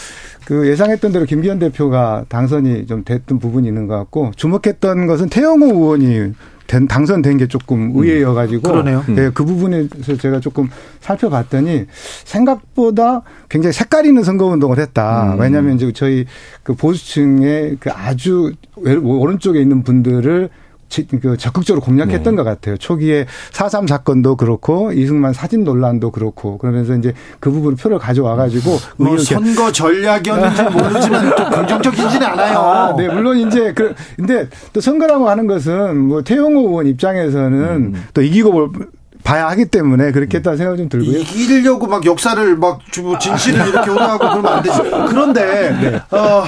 그 0.46 0.66
예상했던 0.68 1.12
대로 1.12 1.26
김기현 1.26 1.60
대표가 1.60 2.24
당선이 2.28 2.86
좀 2.86 3.04
됐던 3.04 3.38
부분이 3.38 3.68
있는 3.68 3.86
것 3.86 3.96
같고 3.98 4.32
주목했던 4.34 5.06
것은 5.06 5.28
태영호 5.28 5.66
의원이 5.66 6.32
된, 6.66 6.88
당선된 6.88 7.36
게 7.36 7.46
조금 7.46 7.92
의외여가지고 7.94 8.62
그러네요. 8.62 9.04
네, 9.14 9.30
그 9.32 9.44
부분에서 9.44 10.16
제가 10.18 10.40
조금 10.40 10.68
살펴봤더니 11.00 11.86
생각보다 12.24 13.22
굉장히 13.48 13.72
색깔 13.72 14.06
있는 14.06 14.22
선거운동을 14.24 14.78
했다. 14.80 15.36
왜냐하면 15.38 15.76
이제 15.76 15.92
저희 15.92 16.26
그 16.64 16.74
보수층의 16.74 17.76
그 17.78 17.90
아주 17.92 18.52
왼- 18.76 19.04
오른쪽에 19.04 19.60
있는 19.60 19.82
분들을 19.84 20.48
지- 20.48 20.50
그 21.22 21.36
적극적으로 21.36 21.80
공략했던 21.82 22.34
것 22.36 22.44
같아요. 22.44 22.76
초기에 22.76 23.26
4.3 23.52 23.88
사건도 23.88 24.36
그렇고 24.36 24.92
이승만 24.92 25.32
사진 25.32 25.62
논란도 25.64 26.10
그렇고 26.10 26.58
그러면서 26.58 26.94
이제 26.96 27.12
그 27.38 27.50
부분 27.50 27.76
표를 27.76 27.98
가져와 27.98 28.34
가지고 28.36 28.78
뭐 28.96 29.12
의견 29.16 29.44
선거 29.44 29.70
전략이었는지 29.72 30.62
모르지만 30.64 31.34
또 31.36 31.50
긍정적이지는 31.50 32.26
않아요. 32.26 32.58
아, 32.58 32.94
네, 32.96 33.08
물론 33.08 33.38
이제 33.38 33.72
그 33.74 33.94
근데 34.16 34.48
또 34.72 34.80
선거라고 34.80 35.28
하는 35.28 35.46
것은 35.46 35.96
뭐 35.96 36.22
태영호 36.22 36.60
의원 36.68 36.86
입장에서는 36.86 37.94
또 38.14 38.22
이기고 38.22 38.50
볼- 38.52 38.70
봐야 39.22 39.48
하기 39.50 39.66
때문에 39.66 40.12
그렇게 40.12 40.38
했다는 40.38 40.56
생각이 40.56 40.78
좀 40.78 40.88
들고요. 40.88 41.18
이기려고 41.18 41.86
막 41.86 42.04
역사를 42.06 42.56
막 42.56 42.80
주고 42.90 43.18
진실을 43.18 43.68
이렇게 43.68 43.90
호도하고 43.90 44.18
그러면 44.18 44.46
안 44.46 44.62
되죠. 44.62 44.82
그런데 45.08 46.00
어, 46.10 46.42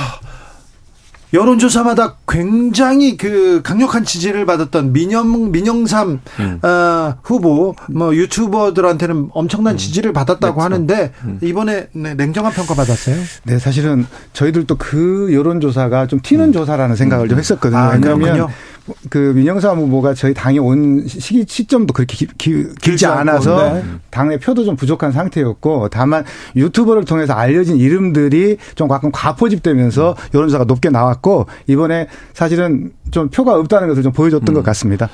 여론조사마다 1.33 2.17
굉장히 2.29 3.17
그 3.17 3.63
강력한 3.63 4.05
지지를 4.05 4.45
받았던 4.47 4.93
민영 4.93 5.51
민영삼 5.51 6.21
어, 6.63 7.15
후보 7.23 7.75
뭐 7.91 8.15
유튜버들한테는 8.15 9.31
엄청난 9.33 9.77
지지를 9.77 10.13
받았다고 10.13 10.63
하는데 10.63 11.13
이번에 11.41 11.89
네, 11.93 12.15
냉정한 12.15 12.53
평가 12.53 12.75
받았어요. 12.75 13.17
네, 13.45 13.59
사실은 13.59 14.07
저희들도 14.33 14.77
그 14.77 15.31
여론조사가 15.33 16.07
좀 16.07 16.21
튀는 16.23 16.53
조사라는 16.53 16.97
생각을 16.97 17.29
좀 17.29 17.39
했었거든요. 17.39 17.79
아, 17.79 17.89
왜냐하면 17.95 18.19
그렇군요. 18.19 18.49
그 19.11 19.33
민영삼 19.35 19.79
후보가 19.79 20.15
저희 20.15 20.35
당에 20.35 20.59
온 20.59 21.07
시기 21.07 21.45
시점도 21.47 21.95
그렇게 21.95 22.17
기, 22.17 22.27
기, 22.39 22.65
길지 22.81 23.07
않아서 23.07 23.75
네. 23.75 23.85
당내 24.11 24.39
표도 24.39 24.65
좀 24.65 24.77
부족한 24.77 25.13
상태였고 25.13 25.89
다만 25.89 26.25
유튜버를 26.57 27.05
통해서 27.05 27.33
알려진 27.33 27.77
이름들이 27.77 28.57
좀 28.75 28.89
가끔 28.89 29.11
과포집되면서 29.13 30.17
여론조사가 30.35 30.65
높게 30.65 30.91
나왔고 30.91 31.47
이번에 31.69 32.09
사실은 32.35 32.93
좀 33.11 33.29
표가 33.29 33.55
없다는 33.55 33.89
것을 33.89 34.03
좀 34.03 34.13
보여줬던 34.13 34.55
것 34.55 34.65
같습니다. 34.65 35.09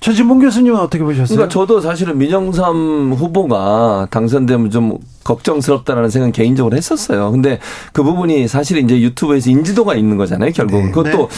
최진봉 0.00 0.38
교수님은 0.40 0.78
어떻게 0.78 1.02
보셨어요? 1.02 1.34
그러니까 1.34 1.48
저도 1.48 1.80
사실은 1.80 2.18
민영삼 2.18 3.14
후보가 3.16 4.08
당선되면 4.10 4.70
좀 4.70 4.98
걱정스럽다라는 5.22 6.10
생각은 6.10 6.32
개인적으로 6.32 6.76
했었어요. 6.76 7.30
근데 7.30 7.58
그 7.94 8.02
부분이 8.02 8.46
사실 8.48 8.76
이제 8.76 9.00
유튜브에서 9.00 9.48
인지도가 9.48 9.94
있는 9.94 10.18
거잖아요, 10.18 10.50
결국은. 10.52 10.86
네. 10.86 10.90
그것도 10.90 11.30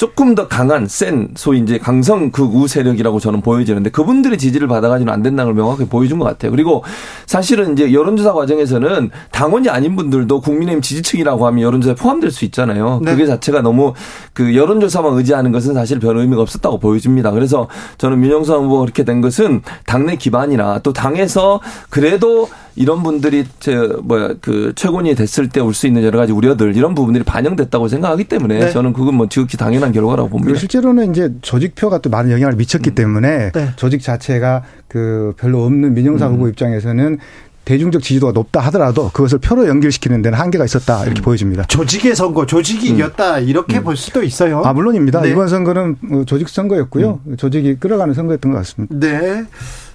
조금 0.00 0.34
더 0.34 0.48
강한 0.48 0.86
센 0.86 1.28
소위 1.36 1.58
이제 1.58 1.76
강성 1.76 2.30
극우 2.30 2.68
세력이라고 2.68 3.20
저는 3.20 3.42
보여지는데 3.42 3.90
그분들의 3.90 4.38
지지를 4.38 4.66
받아가지고는 4.66 5.12
안 5.12 5.22
된다는 5.22 5.52
걸 5.52 5.62
명확하게 5.62 5.90
보여준 5.90 6.18
것 6.18 6.24
같아요. 6.24 6.52
그리고 6.52 6.82
사실은 7.26 7.74
이제 7.74 7.92
여론조사 7.92 8.32
과정에서는 8.32 9.10
당원이 9.30 9.68
아닌 9.68 9.96
분들도 9.96 10.40
국민의힘 10.40 10.80
지지층이라고 10.80 11.46
하면 11.48 11.60
여론조사에 11.60 11.96
포함될 11.96 12.30
수 12.30 12.46
있잖아요. 12.46 13.02
네. 13.04 13.10
그게 13.10 13.26
자체가 13.26 13.60
너무 13.60 13.92
그 14.32 14.56
여론조사만 14.56 15.18
의지하는 15.18 15.52
것은 15.52 15.74
사실 15.74 16.00
별 16.00 16.16
의미가 16.16 16.40
없었다고 16.40 16.78
보여집니다. 16.78 17.30
그래서 17.32 17.68
저는 17.98 18.20
민영선 18.20 18.64
후보가 18.64 18.84
그렇게 18.84 19.04
된 19.04 19.20
것은 19.20 19.60
당내 19.84 20.16
기반이나 20.16 20.78
또 20.78 20.94
당에서 20.94 21.60
그래도 21.90 22.48
이런 22.76 23.02
분들이 23.02 23.44
저 23.60 23.98
뭐야 24.02 24.34
그 24.40 24.72
최고위 24.76 25.14
됐을 25.14 25.48
때 25.48 25.60
올 25.60 25.74
수 25.74 25.86
있는 25.86 26.02
여러 26.02 26.18
가지 26.18 26.32
우려들 26.32 26.76
이런 26.76 26.94
부분들이 26.94 27.24
반영됐다고 27.24 27.88
생각하기 27.88 28.24
때문에 28.24 28.58
네. 28.58 28.70
저는 28.70 28.92
그건 28.92 29.14
뭐 29.16 29.28
지극히 29.28 29.56
당연한 29.56 29.92
결과라고 29.92 30.28
봅니다. 30.28 30.58
실제로는 30.58 31.10
이제 31.10 31.32
조직표가 31.42 31.98
또 31.98 32.10
많은 32.10 32.30
영향을 32.30 32.56
미쳤기 32.56 32.94
때문에 32.94 33.52
네. 33.52 33.68
조직 33.76 34.02
자체가 34.02 34.62
그 34.88 35.34
별로 35.38 35.64
없는 35.64 35.94
민영사 35.94 36.26
후보 36.28 36.48
입장에서는 36.48 37.18
대중적 37.64 38.02
지지도가 38.02 38.32
높다 38.32 38.58
하더라도 38.60 39.10
그것을 39.12 39.38
표로 39.38 39.68
연결시키는 39.68 40.22
데는 40.22 40.38
한계가 40.38 40.64
있었다 40.64 41.04
이렇게 41.04 41.20
음. 41.20 41.22
보여집니다. 41.22 41.64
조직의 41.64 42.16
선거, 42.16 42.46
조직이 42.46 42.90
음. 42.90 42.96
이겼다 42.96 43.38
이렇게 43.40 43.78
음. 43.78 43.84
볼 43.84 43.96
수도 43.96 44.22
있어요. 44.22 44.62
아 44.64 44.72
물론입니다. 44.72 45.20
네. 45.20 45.30
이번 45.30 45.46
선거는 45.48 45.96
뭐 46.00 46.24
조직 46.24 46.48
선거였고요. 46.48 47.20
음. 47.26 47.36
조직이 47.36 47.76
끌어가는 47.76 48.14
선거였던 48.14 48.50
것 48.52 48.58
같습니다. 48.58 48.94
네. 48.98 49.44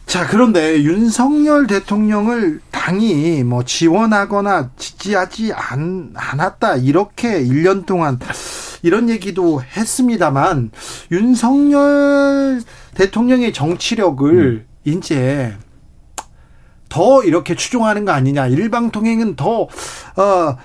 자, 0.05 0.27
그런데 0.27 0.83
윤석열 0.83 1.67
대통령을 1.67 2.61
당이 2.71 3.43
뭐 3.43 3.63
지원하거나 3.63 4.71
지지하지 4.77 5.51
않, 5.53 6.11
않았다. 6.15 6.77
이렇게 6.77 7.43
1년 7.43 7.85
동안 7.85 8.19
이런 8.83 9.09
얘기도 9.09 9.61
했습니다만 9.61 10.71
윤석열 11.11 12.61
대통령의 12.93 13.51
정치력을 13.51 14.31
음. 14.31 14.65
이제 14.83 15.57
더 16.87 17.23
이렇게 17.23 17.55
추종하는 17.55 18.05
거 18.05 18.11
아니냐. 18.11 18.47
일방통행은 18.47 19.35
더, 19.35 19.63
어, 19.63 20.57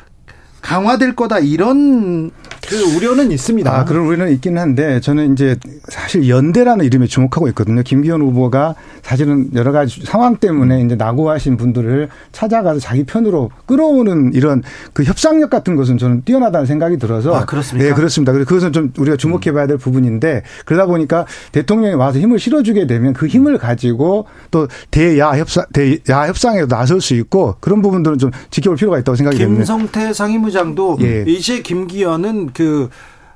강화될 0.61 1.16
거다. 1.16 1.38
이런 1.38 2.31
그 2.70 2.96
우려는 2.96 3.33
있습니다. 3.33 3.68
아, 3.68 3.85
그런 3.85 4.06
우려는 4.06 4.33
있긴 4.33 4.56
한데 4.56 5.00
저는 5.00 5.33
이제 5.33 5.56
사실 5.88 6.28
연대라는 6.28 6.85
이름에 6.85 7.09
주목하고 7.09 7.48
있거든요. 7.48 7.83
김기현 7.83 8.22
후보가 8.22 8.76
사실은 9.02 9.50
여러 9.54 9.72
가지 9.72 10.02
상황 10.04 10.37
때문에 10.37 10.83
이제 10.83 10.94
낙오하신 10.94 11.56
분들을 11.56 12.09
찾아가서 12.30 12.78
자기 12.78 13.02
편으로 13.02 13.50
끌어오는 13.66 14.30
이런 14.35 14.62
그 14.92 15.02
협상력 15.02 15.50
같은 15.50 15.74
것은 15.74 15.98
저는 15.98 16.22
뛰어나다는 16.24 16.64
생각이 16.66 16.98
들어서 16.98 17.35
아, 17.35 17.44
그렇습니까? 17.44 17.88
네, 17.88 17.92
그렇습니다. 17.92 18.30
그래서 18.30 18.48
그것은 18.48 18.72
좀 18.72 18.92
우리가 18.96 19.16
주목해 19.16 19.50
봐야 19.50 19.66
될 19.66 19.76
부분인데 19.76 20.44
그러다 20.64 20.87
보니까 20.87 21.26
대통령이 21.50 21.94
와서 21.94 22.20
힘을 22.20 22.38
실어 22.38 22.62
주게 22.62 22.87
되면 22.87 23.14
그 23.14 23.26
힘을 23.26 23.59
가지고 23.59 24.26
또 24.52 24.68
대야 24.92 25.30
협상 25.30 25.64
대야 25.72 26.28
협상에 26.28 26.66
나설 26.66 27.00
수 27.00 27.14
있고 27.14 27.56
그런 27.59 27.83
부분들은 27.83 28.18
좀 28.18 28.30
지켜볼 28.50 28.76
필요가 28.76 29.00
있다고 29.00 29.16
생각이 29.16 29.38
김성태 29.38 29.56
됩니다. 29.56 29.74
김성태 29.74 30.12
상임의장도 30.12 30.98
예. 31.02 31.24
이제 31.26 31.62
김기현은 31.62 32.50
그 32.61 32.90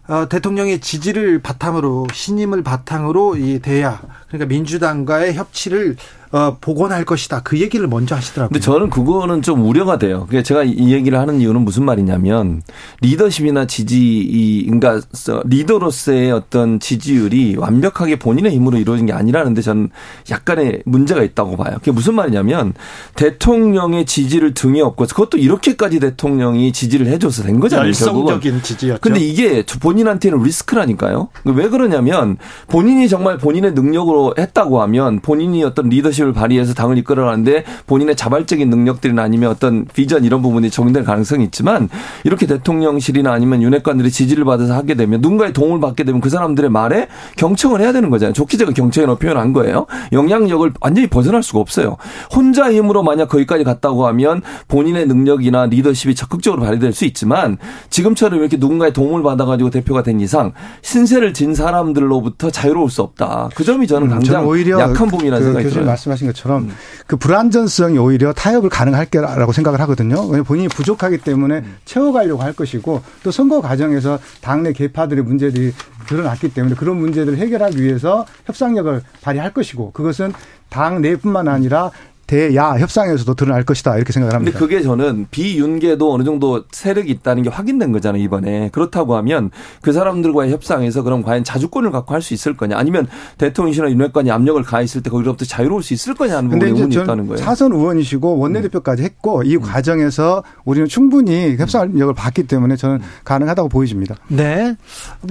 어, 0.06 0.28
대통령의 0.28 0.82
지지를 0.82 1.40
바탕으로 1.40 2.06
신임을 2.12 2.62
바탕으로 2.62 3.38
이 3.38 3.58
대야 3.60 4.02
그러니까 4.28 4.46
민주당과의 4.48 5.32
협치를 5.32 5.96
어, 6.34 6.56
복원할 6.60 7.04
것이다. 7.04 7.42
그 7.44 7.60
얘기를 7.60 7.86
먼저 7.86 8.16
하시더라고요. 8.16 8.48
근데 8.48 8.58
저는 8.58 8.90
그거는 8.90 9.40
좀 9.40 9.64
우려가 9.64 9.98
돼요. 9.98 10.26
제가 10.42 10.64
이 10.64 10.92
얘기를 10.92 11.16
하는 11.16 11.40
이유는 11.40 11.60
무슨 11.60 11.84
말이냐면 11.84 12.60
리더십이나 13.02 13.66
지지 13.66 14.18
이 14.18 14.64
그러니까 14.64 15.00
리더로서의 15.44 16.32
어떤 16.32 16.80
지지율이 16.80 17.54
완벽하게 17.56 18.18
본인의 18.18 18.50
힘으로 18.50 18.78
이루어진 18.78 19.06
게 19.06 19.12
아니라는데 19.12 19.62
저는 19.62 19.90
약간의 20.28 20.82
문제가 20.86 21.22
있다고 21.22 21.56
봐요. 21.56 21.76
그게 21.76 21.92
무슨 21.92 22.16
말이냐면 22.16 22.72
대통령의 23.14 24.04
지지를 24.04 24.54
등에 24.54 24.80
업고 24.80 25.06
그것도 25.06 25.38
이렇게까지 25.38 26.00
대통령이 26.00 26.72
지지를 26.72 27.06
해줘서 27.06 27.44
된 27.44 27.60
거잖아요. 27.60 27.86
열성적인 27.86 28.60
지지였죠. 28.60 29.00
근데 29.00 29.20
이게 29.20 29.62
본인한테는 29.80 30.42
리스크라니까요. 30.42 31.28
왜 31.44 31.68
그러냐면 31.68 32.38
본인이 32.66 33.08
정말 33.08 33.38
본인의 33.38 33.74
능력으로 33.74 34.34
했다고 34.36 34.82
하면 34.82 35.20
본인이 35.20 35.62
어떤 35.62 35.88
리더십 35.88 36.23
리더십을 36.24 36.32
발휘해서 36.32 36.74
당을 36.74 36.98
이끌어가는데 36.98 37.64
본인의 37.86 38.16
자발적인 38.16 38.70
능력들이나 38.70 39.22
아니면 39.22 39.50
어떤 39.50 39.84
비전 39.84 40.24
이런 40.24 40.42
부분이 40.42 40.70
적용될 40.70 41.04
가능성이 41.04 41.44
있지만 41.44 41.88
이렇게 42.24 42.46
대통령실이나 42.46 43.32
아니면 43.32 43.62
윤핵관들이 43.62 44.10
지지를 44.10 44.44
받아서 44.44 44.74
하게 44.74 44.94
되면 44.94 45.20
누군가의 45.20 45.52
도움을 45.52 45.80
받게 45.80 46.04
되면 46.04 46.20
그 46.20 46.30
사람들의 46.30 46.70
말에 46.70 47.08
경청을 47.36 47.80
해야 47.80 47.92
되는 47.92 48.10
거잖아요. 48.10 48.32
좋게 48.32 48.56
제가 48.56 48.72
경청이라고 48.72 49.18
표현한 49.18 49.52
거예요. 49.52 49.86
영향력을 50.12 50.72
완전히 50.80 51.06
벗어날 51.08 51.42
수가 51.42 51.60
없어요. 51.60 51.96
혼자 52.34 52.72
힘으로 52.72 53.02
만약 53.02 53.28
거기까지 53.28 53.64
갔다고 53.64 54.06
하면 54.08 54.42
본인의 54.68 55.06
능력이나 55.06 55.66
리더십이 55.66 56.14
적극적으로 56.14 56.62
발휘될 56.62 56.92
수 56.92 57.04
있지만 57.04 57.58
지금처럼 57.90 58.40
이렇게 58.40 58.56
누군가의 58.56 58.92
도움을 58.92 59.22
받아가지고 59.22 59.70
대표가 59.70 60.02
된 60.02 60.20
이상 60.20 60.52
신세를 60.82 61.34
진 61.34 61.54
사람들로부터 61.54 62.50
자유로울 62.50 62.90
수 62.90 63.02
없다. 63.02 63.50
그 63.54 63.64
점이 63.64 63.86
저는 63.86 64.08
당장 64.08 64.44
음, 64.44 64.48
오히려 64.48 64.80
약한 64.80 65.08
부분이라는 65.08 65.38
그 65.38 65.44
생각이 65.44 65.68
들어요. 65.68 65.86
말씀하신 66.14 66.26
것처럼 66.28 66.62
음. 66.64 66.74
그 67.06 67.16
불안전성이 67.16 67.98
오히려 67.98 68.32
타협을 68.32 68.70
가능할 68.70 69.06
거라고 69.06 69.52
생각을 69.52 69.80
하거든요. 69.80 70.20
왜냐하면 70.20 70.44
본인이 70.44 70.68
부족하기 70.68 71.18
때문에 71.18 71.58
음. 71.58 71.76
채워가려고 71.84 72.42
할 72.42 72.52
것이고 72.52 73.02
또 73.22 73.30
선거 73.30 73.60
과정에서 73.60 74.18
당내 74.40 74.72
개파들의 74.72 75.24
문제들이 75.24 75.72
드러났기 76.06 76.54
때문에 76.54 76.74
그런 76.74 76.96
문제들을 76.96 77.38
해결하기 77.38 77.82
위해서 77.82 78.26
협상력을 78.46 79.02
발휘할 79.22 79.52
것이고 79.52 79.92
그것은 79.92 80.32
당 80.68 81.00
내뿐만 81.00 81.48
아니라 81.48 81.90
대야 82.26 82.74
협상에서도 82.78 83.34
드러날 83.34 83.64
것이다 83.64 83.96
이렇게 83.96 84.12
생각을 84.12 84.34
합니다. 84.34 84.58
근데 84.58 84.66
그게 84.66 84.82
저는 84.82 85.26
비윤계도 85.30 86.12
어느 86.12 86.24
정도 86.24 86.64
세력이 86.72 87.10
있다는 87.10 87.42
게 87.44 87.50
확인된 87.50 87.92
거잖아요 87.92 88.22
이번에 88.22 88.70
그렇다고 88.72 89.16
하면 89.16 89.50
그 89.82 89.92
사람들과의 89.92 90.50
협상에서 90.52 91.02
그럼 91.02 91.22
과연 91.22 91.44
자주권을 91.44 91.90
갖고 91.90 92.12
할 92.14 92.24
수 92.24 92.32
있을 92.32 92.56
거냐 92.56 92.78
아니면 92.78 93.06
대통령이나 93.36 93.90
윤핵관이 93.90 94.30
압력을 94.30 94.62
가했을 94.62 95.02
때 95.02 95.10
거기로부터 95.10 95.44
자유로울 95.44 95.82
수 95.82 95.92
있을 95.92 96.14
거냐는 96.14 96.48
부분에 96.48 96.70
의문이 96.70 96.94
있다는 96.94 97.26
거예요. 97.26 97.36
사선 97.36 97.72
의원이시고 97.72 98.38
원내대표까지 98.38 99.02
했고 99.02 99.42
이 99.42 99.56
음. 99.56 99.60
과정에서 99.60 100.42
우리는 100.64 100.88
충분히 100.88 101.54
협상력을 101.58 102.14
봤기 102.14 102.46
때문에 102.46 102.76
저는 102.76 103.00
가능하다고 103.24 103.68
보여집니다. 103.68 104.14
네, 104.28 104.74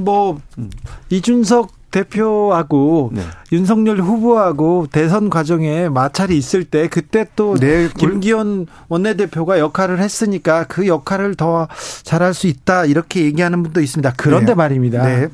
뭐 0.03 0.39
음. 0.59 0.69
이준석 1.09 1.71
대표하고 1.93 3.11
네. 3.13 3.21
윤석열 3.51 3.99
후보하고 3.99 4.87
대선 4.91 5.29
과정에 5.29 5.87
마찰이 5.87 6.35
있을 6.35 6.65
때 6.65 6.87
그때 6.87 7.25
또 7.35 7.55
네, 7.55 7.87
김기현 7.97 8.65
원내대표가 8.89 9.59
역할을 9.59 9.99
했으니까 9.99 10.65
그 10.65 10.87
역할을 10.87 11.35
더 11.35 11.67
잘할 12.01 12.33
수 12.33 12.47
있다 12.47 12.85
이렇게 12.85 13.21
얘기하는 13.21 13.61
분도 13.63 13.79
있습니다. 13.79 14.13
그런데 14.17 14.47
네. 14.47 14.55
말입니다. 14.55 15.05
네. 15.05 15.27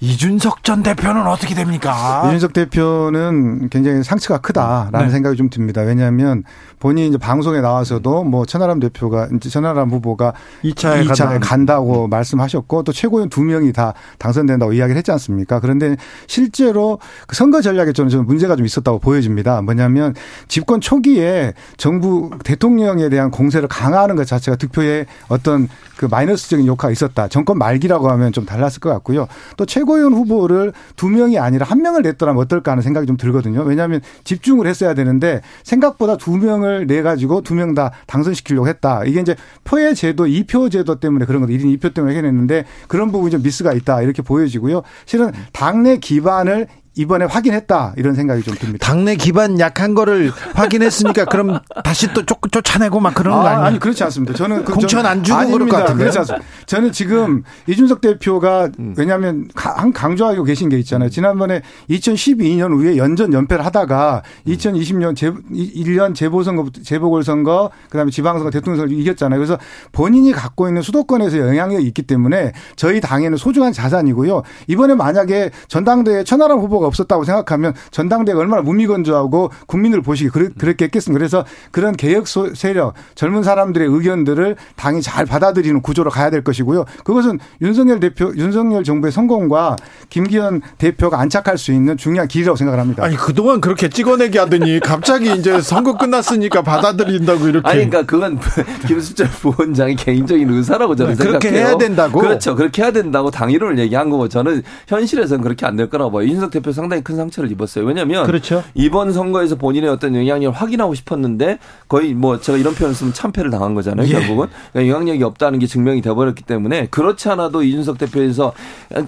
이준석 0.00 0.62
전 0.62 0.82
대표는 0.82 1.26
어떻게 1.26 1.54
됩니까? 1.54 2.24
이준석 2.26 2.52
대표는 2.52 3.68
굉장히 3.70 4.02
상처가 4.02 4.40
크다라는 4.40 5.06
네. 5.06 5.10
생각이 5.10 5.36
좀 5.36 5.48
듭니다. 5.48 5.82
왜냐하면 5.82 6.44
본인이 6.78 7.08
이제 7.08 7.18
방송에 7.18 7.60
나와서도 7.60 8.24
뭐 8.24 8.44
천하람 8.44 8.80
대표가 8.80 9.28
이제 9.34 9.48
천하람 9.48 9.90
후보가 9.90 10.34
2차에, 10.64 11.08
2차에 11.08 11.38
간다 11.40 11.80
고 11.80 12.08
말씀하셨고 12.08 12.82
또 12.82 12.92
최고위원 12.92 13.30
두 13.30 13.42
명이 13.42 13.72
다 13.72 13.94
당선된다고 14.18 14.74
이야기를 14.74 14.98
했지 14.98 15.10
않습니까? 15.12 15.60
그런데 15.60 15.96
실제로 16.26 16.98
그 17.26 17.34
선거 17.34 17.62
전략에 17.62 17.92
저는 17.92 18.10
좀 18.10 18.26
문제가 18.26 18.56
좀 18.56 18.66
있었다고 18.66 18.98
보여집니다. 18.98 19.62
뭐냐면 19.62 20.14
집권 20.48 20.80
초기에 20.80 21.54
정부 21.78 22.30
대통령에 22.44 23.08
대한 23.08 23.30
공세를 23.30 23.68
강화하는 23.68 24.16
것 24.16 24.26
자체가 24.26 24.56
득표에 24.56 25.06
어떤 25.28 25.68
그 25.96 26.04
마이너스적인 26.06 26.66
효과가 26.66 26.92
있었다. 26.92 27.28
정권 27.28 27.58
말기라고 27.58 28.10
하면 28.10 28.32
좀 28.32 28.44
달랐을 28.44 28.80
것 28.80 28.90
같고요. 28.90 29.26
또 29.56 29.64
최고 29.64 29.85
위원 29.94 30.12
후보를 30.14 30.72
두 30.96 31.08
명이 31.08 31.38
아니라 31.38 31.66
한 31.66 31.82
명을 31.82 32.02
냈더라면 32.02 32.42
어떨까 32.42 32.72
하는 32.72 32.82
생각이 32.82 33.06
좀 33.06 33.16
들거든요. 33.16 33.62
왜냐하면 33.62 34.00
집중을 34.24 34.66
했어야 34.66 34.94
되는데 34.94 35.40
생각보다 35.64 36.16
두 36.16 36.36
명을 36.36 36.86
내 36.86 37.02
가지고 37.02 37.42
두 37.42 37.54
명 37.54 37.74
다 37.74 37.90
당선시키려고 38.06 38.68
했다. 38.68 39.04
이게 39.04 39.20
이제 39.20 39.34
표의 39.64 39.94
제도, 39.94 40.24
2표 40.24 40.70
제도 40.70 40.98
때문에 41.00 41.24
그런 41.26 41.42
거 41.42 41.48
1인 41.48 41.78
2표 41.78 41.92
때문에 41.94 42.14
해냈는데 42.16 42.64
그런 42.88 43.10
부분이 43.12 43.30
좀 43.30 43.42
미스가 43.42 43.72
있다. 43.72 44.02
이렇게 44.02 44.22
보여지고요. 44.22 44.82
실은 45.04 45.32
당내 45.52 45.98
기반을 45.98 46.68
이번에 46.96 47.26
확인했다 47.26 47.92
이런 47.96 48.14
생각이 48.14 48.42
좀 48.42 48.54
듭니다. 48.54 48.86
당내 48.86 49.16
기반 49.16 49.60
약한 49.60 49.94
거를 49.94 50.32
확인했으니까 50.54 51.26
그럼 51.30 51.60
다시 51.84 52.12
또 52.14 52.24
쫓, 52.24 52.38
쫓아내고 52.50 53.00
막 53.00 53.14
그런 53.14 53.34
거 53.34 53.46
아, 53.46 53.50
아니에요? 53.50 53.64
아니 53.66 53.78
그렇지 53.78 54.02
않습니다. 54.04 54.32
저는 54.34 54.64
공천 54.64 55.04
안 55.04 55.22
주고 55.22 55.38
그럴 55.50 55.68
것 55.68 55.76
같은데. 55.76 55.98
그렇지 56.00 56.18
않습니다. 56.18 56.46
저는 56.64 56.92
지금 56.92 57.42
이준석 57.66 58.00
대표가 58.00 58.70
음. 58.78 58.94
왜냐하면 58.96 59.48
한 59.54 59.92
강조하고 59.92 60.42
계신 60.44 60.70
게 60.70 60.78
있잖아요. 60.78 61.10
지난번에 61.10 61.60
2012년 61.90 62.72
후에 62.72 62.96
연전 62.96 63.32
연패를 63.32 63.64
하다가 63.64 64.22
2020년 64.46 65.14
재, 65.14 65.30
1년 65.30 66.14
재보선거 66.14 66.70
재보궐선거 66.82 67.70
그다음에 67.90 68.10
지방선거 68.10 68.50
대통령 68.50 68.80
선거 68.80 68.94
이겼잖아요. 68.94 69.38
그래서 69.38 69.58
본인이 69.92 70.32
갖고 70.32 70.66
있는 70.66 70.80
수도권에서 70.80 71.38
영향력이 71.38 71.86
있기 71.88 72.02
때문에 72.02 72.52
저희 72.76 73.02
당에는 73.02 73.36
소중한 73.36 73.72
자산이고요. 73.74 74.42
이번에 74.68 74.94
만약에 74.94 75.50
전당대회 75.68 76.24
천하람 76.24 76.58
후보가 76.58 76.85
후보가 76.86 76.88
없었다고 76.88 77.24
생각하면 77.24 77.74
전당대가 77.90 78.38
얼마나 78.38 78.62
무미건조하고 78.62 79.50
국민을 79.66 80.02
보시기 80.02 80.30
그랬겠습니까? 80.30 81.18
그래서 81.18 81.44
그런 81.70 81.94
개혁 81.96 82.26
세력, 82.54 82.94
젊은 83.14 83.42
사람들의 83.42 83.88
의견들을 83.88 84.56
당이 84.76 85.02
잘 85.02 85.26
받아들이는 85.26 85.82
구조로 85.82 86.10
가야 86.10 86.30
될 86.30 86.42
것이고요. 86.44 86.84
그것은 87.04 87.38
윤석열 87.60 88.00
대표, 88.00 88.32
윤석열 88.36 88.84
정부의 88.84 89.12
성공과 89.12 89.76
김기현 90.08 90.62
대표가 90.78 91.20
안착할 91.20 91.58
수 91.58 91.72
있는 91.72 91.96
중요한 91.96 92.28
길이라고 92.28 92.56
생각을 92.56 92.80
합니다. 92.80 93.04
아니 93.04 93.16
그동안 93.16 93.60
그렇게 93.60 93.88
찍어내기 93.88 94.38
하더니 94.38 94.80
갑자기 94.80 95.32
이제 95.34 95.60
선거 95.60 95.96
끝났으니까 95.96 96.62
받아들인다고 96.62 97.48
이렇게. 97.48 97.68
아니 97.68 97.88
그러니까 97.90 98.02
그건 98.04 98.38
김수철 98.86 99.28
부원장의 99.28 99.96
개인적인 99.96 100.48
의사라고 100.50 100.94
저는 100.96 101.16
그렇게 101.16 101.48
생각해요. 101.48 101.66
해야 101.68 101.78
된다고. 101.78 102.20
그렇죠. 102.20 102.54
그렇게 102.54 102.82
해야 102.82 102.92
된다고 102.92 103.30
당일을 103.30 103.78
얘기한 103.78 104.10
거고 104.10 104.28
저는 104.28 104.62
현실에서는 104.88 105.42
그렇게 105.42 105.64
안 105.66 105.76
될 105.76 105.90
거라고 105.90 106.10
봐요. 106.10 106.22
이준석 106.22 106.50
대표 106.52 106.72
상당히 106.76 107.02
큰 107.02 107.16
상처를 107.16 107.50
입었어요. 107.50 107.84
왜냐하면 107.84 108.24
그렇죠. 108.26 108.62
이번 108.74 109.12
선거에서 109.12 109.56
본인의 109.56 109.90
어떤 109.90 110.14
영향력을 110.14 110.56
확인하고 110.56 110.94
싶었는데 110.94 111.58
거의 111.88 112.14
뭐 112.14 112.40
제가 112.40 112.56
이런 112.58 112.74
표현을 112.74 112.94
쓰면 112.94 113.12
참패를 113.12 113.50
당한 113.50 113.74
거잖아요. 113.74 114.06
예. 114.06 114.12
결국은 114.12 114.46
그러니까 114.72 114.92
영향력이 114.92 115.24
없다는 115.24 115.58
게 115.58 115.66
증명이 115.66 116.02
돼버렸기 116.02 116.44
때문에 116.44 116.86
그렇지 116.90 117.28
않아도 117.30 117.62
이준석 117.64 117.98
대표에서 117.98 118.52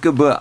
그뭐 0.01 0.35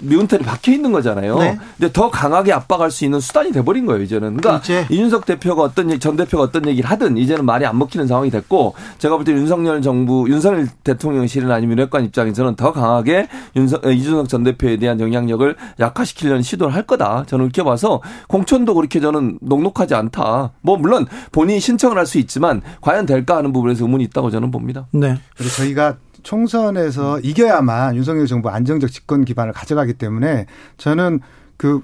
미운털이 0.00 0.42
박혀 0.42 0.72
있는 0.72 0.90
거잖아요. 0.90 1.38
네. 1.38 1.58
근데 1.78 1.92
더 1.92 2.10
강하게 2.10 2.52
압박할 2.52 2.90
수 2.90 3.04
있는 3.04 3.20
수단이 3.20 3.52
돼버린 3.52 3.86
거예요. 3.86 4.02
이제는. 4.02 4.36
그러니까 4.38 4.60
이제. 4.64 4.86
이준석 4.90 5.26
대표가 5.26 5.62
어떤 5.62 6.00
전 6.00 6.16
대표가 6.16 6.42
어떤 6.42 6.66
얘기를 6.66 6.90
하든 6.90 7.16
이제는 7.16 7.44
말이 7.44 7.64
안 7.66 7.78
먹히는 7.78 8.06
상황이 8.06 8.30
됐고 8.30 8.74
제가 8.98 9.16
볼 9.16 9.22
때 9.24 9.32
윤석열 9.32 9.82
정부 9.82 10.26
윤석열 10.28 10.66
대통령실이나 10.82 11.54
아니면 11.54 11.78
윤핵관 11.78 12.04
입장에서는 12.06 12.56
더 12.56 12.72
강하게 12.72 13.28
윤석, 13.54 13.84
이준석 13.86 14.28
전 14.28 14.42
대표에 14.42 14.78
대한 14.78 14.98
영향력을 14.98 15.54
약화시키려는 15.78 16.42
시도 16.42 16.61
를 16.66 16.74
할 16.74 16.82
거다. 16.84 17.24
저는 17.26 17.46
그렇게 17.46 17.62
봐서 17.62 18.00
공천도 18.28 18.74
그렇게 18.74 19.00
저는 19.00 19.38
녹록하지 19.40 19.94
않다. 19.94 20.52
뭐 20.62 20.76
물론 20.76 21.06
본인이 21.32 21.60
신청을 21.60 21.96
할 21.98 22.06
수 22.06 22.18
있지만 22.18 22.62
과연 22.80 23.06
될까 23.06 23.36
하는 23.36 23.52
부분에서 23.52 23.84
의문이 23.84 24.04
있다고 24.04 24.30
저는 24.30 24.50
봅니다. 24.50 24.86
네. 24.92 25.18
그리고 25.36 25.50
저희가 25.52 25.96
총선에서 26.22 27.20
이겨야만 27.20 27.96
윤석열 27.96 28.26
정부 28.26 28.48
안정적 28.48 28.90
집권 28.90 29.24
기반을 29.24 29.52
가져가기 29.52 29.94
때문에 29.94 30.46
저는 30.78 31.20
그 31.56 31.82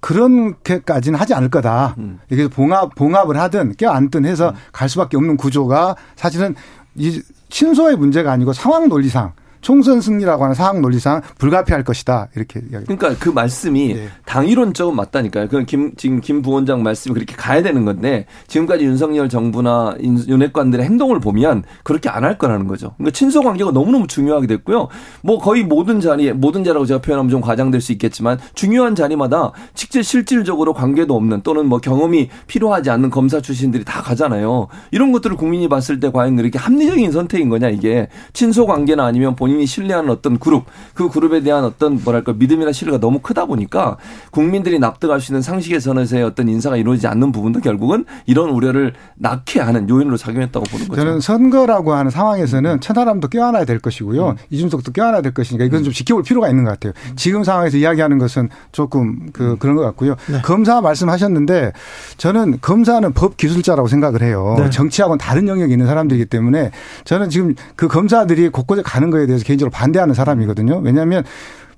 그런게까지는 0.00 1.18
하지 1.18 1.34
않을 1.34 1.48
거다. 1.50 1.94
음. 1.98 2.20
이게 2.30 2.48
봉합 2.48 2.94
봉합을 2.94 3.36
하든 3.36 3.74
껴안든 3.76 4.24
해서 4.24 4.54
갈 4.72 4.88
수밖에 4.88 5.16
없는 5.16 5.36
구조가 5.36 5.96
사실은 6.16 6.54
이 6.94 7.20
친소의 7.48 7.96
문제가 7.96 8.32
아니고 8.32 8.52
상황 8.52 8.88
논리상 8.88 9.32
총선 9.60 10.00
승리라고 10.00 10.44
하는 10.44 10.54
상황 10.54 10.80
논리상 10.80 11.22
불가피할 11.38 11.82
것이다 11.84 12.28
이렇게 12.36 12.60
이야기. 12.70 12.86
그러니까 12.86 13.14
그 13.18 13.28
말씀이 13.30 13.94
네. 13.94 14.08
당이론적은 14.26 14.94
맞다니까요. 14.94 15.46
그건 15.46 15.66
김, 15.66 15.94
지금 15.96 16.20
김 16.20 16.42
부원장 16.42 16.82
말씀이 16.82 17.12
그렇게 17.14 17.34
가야 17.34 17.62
되는 17.62 17.84
건데 17.84 18.26
지금까지 18.46 18.84
윤석열 18.84 19.28
정부나 19.28 19.96
윤- 20.00 20.24
윤핵관들의 20.28 20.84
행동을 20.84 21.18
보면 21.20 21.64
그렇게 21.82 22.08
안 22.08 22.18
할 22.28 22.36
거라는 22.36 22.66
거죠. 22.68 22.92
그러니까 22.98 23.14
친소 23.16 23.40
관계가 23.42 23.70
너무너무 23.70 24.06
중요하게 24.06 24.46
됐고요. 24.48 24.88
뭐 25.22 25.38
거의 25.38 25.62
모든 25.64 26.00
자리, 26.00 26.30
모든 26.32 26.62
자라고 26.62 26.84
제가 26.84 27.00
표현하면 27.00 27.30
좀 27.30 27.40
과장될 27.40 27.80
수 27.80 27.92
있겠지만 27.92 28.38
중요한 28.54 28.94
자리마다 28.94 29.52
직접 29.74 30.02
실질적으로 30.02 30.74
관계도 30.74 31.14
없는 31.16 31.40
또는 31.42 31.66
뭐 31.66 31.78
경험이 31.78 32.28
필요하지 32.48 32.90
않는 32.90 33.08
검사 33.10 33.40
출신들이 33.40 33.84
다 33.84 34.02
가잖아요. 34.02 34.66
이런 34.90 35.12
것들을 35.12 35.36
국민이 35.36 35.68
봤을 35.68 36.00
때 36.00 36.10
과연 36.10 36.38
이렇게 36.38 36.58
합리적인 36.58 37.12
선택인 37.12 37.48
거냐 37.48 37.70
이게 37.70 38.08
친소 38.34 38.66
관계나 38.66 39.04
아니면 39.06 39.34
본 39.36 39.47
인이 39.48 39.66
신뢰하는 39.66 40.10
어떤 40.10 40.38
그룹 40.38 40.64
그 40.94 41.08
그룹에 41.08 41.40
대한 41.42 41.64
어떤 41.64 42.00
뭐랄까 42.02 42.32
믿음이나 42.32 42.72
신뢰가 42.72 42.98
너무 42.98 43.20
크다 43.20 43.46
보니까 43.46 43.96
국민들이 44.30 44.78
납득할 44.78 45.20
수 45.20 45.32
있는 45.32 45.42
상식의 45.42 45.80
선에서의 45.80 46.24
어떤 46.24 46.48
인사가 46.48 46.76
이루어지지 46.76 47.06
않는 47.06 47.32
부분도 47.32 47.60
결국은 47.60 48.04
이런 48.26 48.50
우려를 48.50 48.94
낳게 49.16 49.60
하는 49.60 49.88
요인으로 49.88 50.16
작용했다고 50.16 50.66
보는 50.66 50.88
거죠. 50.88 51.00
저는 51.00 51.20
선거라고 51.20 51.92
하는 51.92 52.10
상황에서는 52.10 52.80
천하람도 52.80 53.28
껴안아야 53.28 53.64
될 53.64 53.78
것이고요. 53.78 54.36
이준석도 54.50 54.92
껴안아야 54.92 55.22
될 55.22 55.32
것이니까 55.34 55.64
이건 55.64 55.84
좀 55.84 55.92
지켜볼 55.92 56.22
필요가 56.22 56.48
있는 56.48 56.64
것 56.64 56.70
같아요. 56.70 56.92
지금 57.16 57.44
상황에서 57.44 57.76
이야기하는 57.76 58.18
것은 58.18 58.48
조금 58.72 59.30
그 59.32 59.56
그런 59.58 59.76
것 59.76 59.82
같고요. 59.82 60.16
검사 60.44 60.80
말씀하셨는데 60.80 61.72
저는 62.16 62.58
검사는 62.60 63.12
법 63.12 63.36
기술자라고 63.36 63.88
생각을 63.88 64.22
해요. 64.22 64.56
네. 64.58 64.70
정치하고는 64.70 65.18
다른 65.18 65.48
영역이 65.48 65.72
있는 65.72 65.86
사람들이기 65.86 66.26
때문에 66.26 66.70
저는 67.04 67.30
지금 67.30 67.54
그 67.76 67.88
검사들이 67.88 68.48
곳곳에 68.50 68.82
가는 68.82 69.10
거에 69.10 69.26
대해서 69.26 69.37
개인적으로 69.44 69.70
반대하는 69.70 70.14
사람이거든요. 70.14 70.78
왜냐하면 70.78 71.24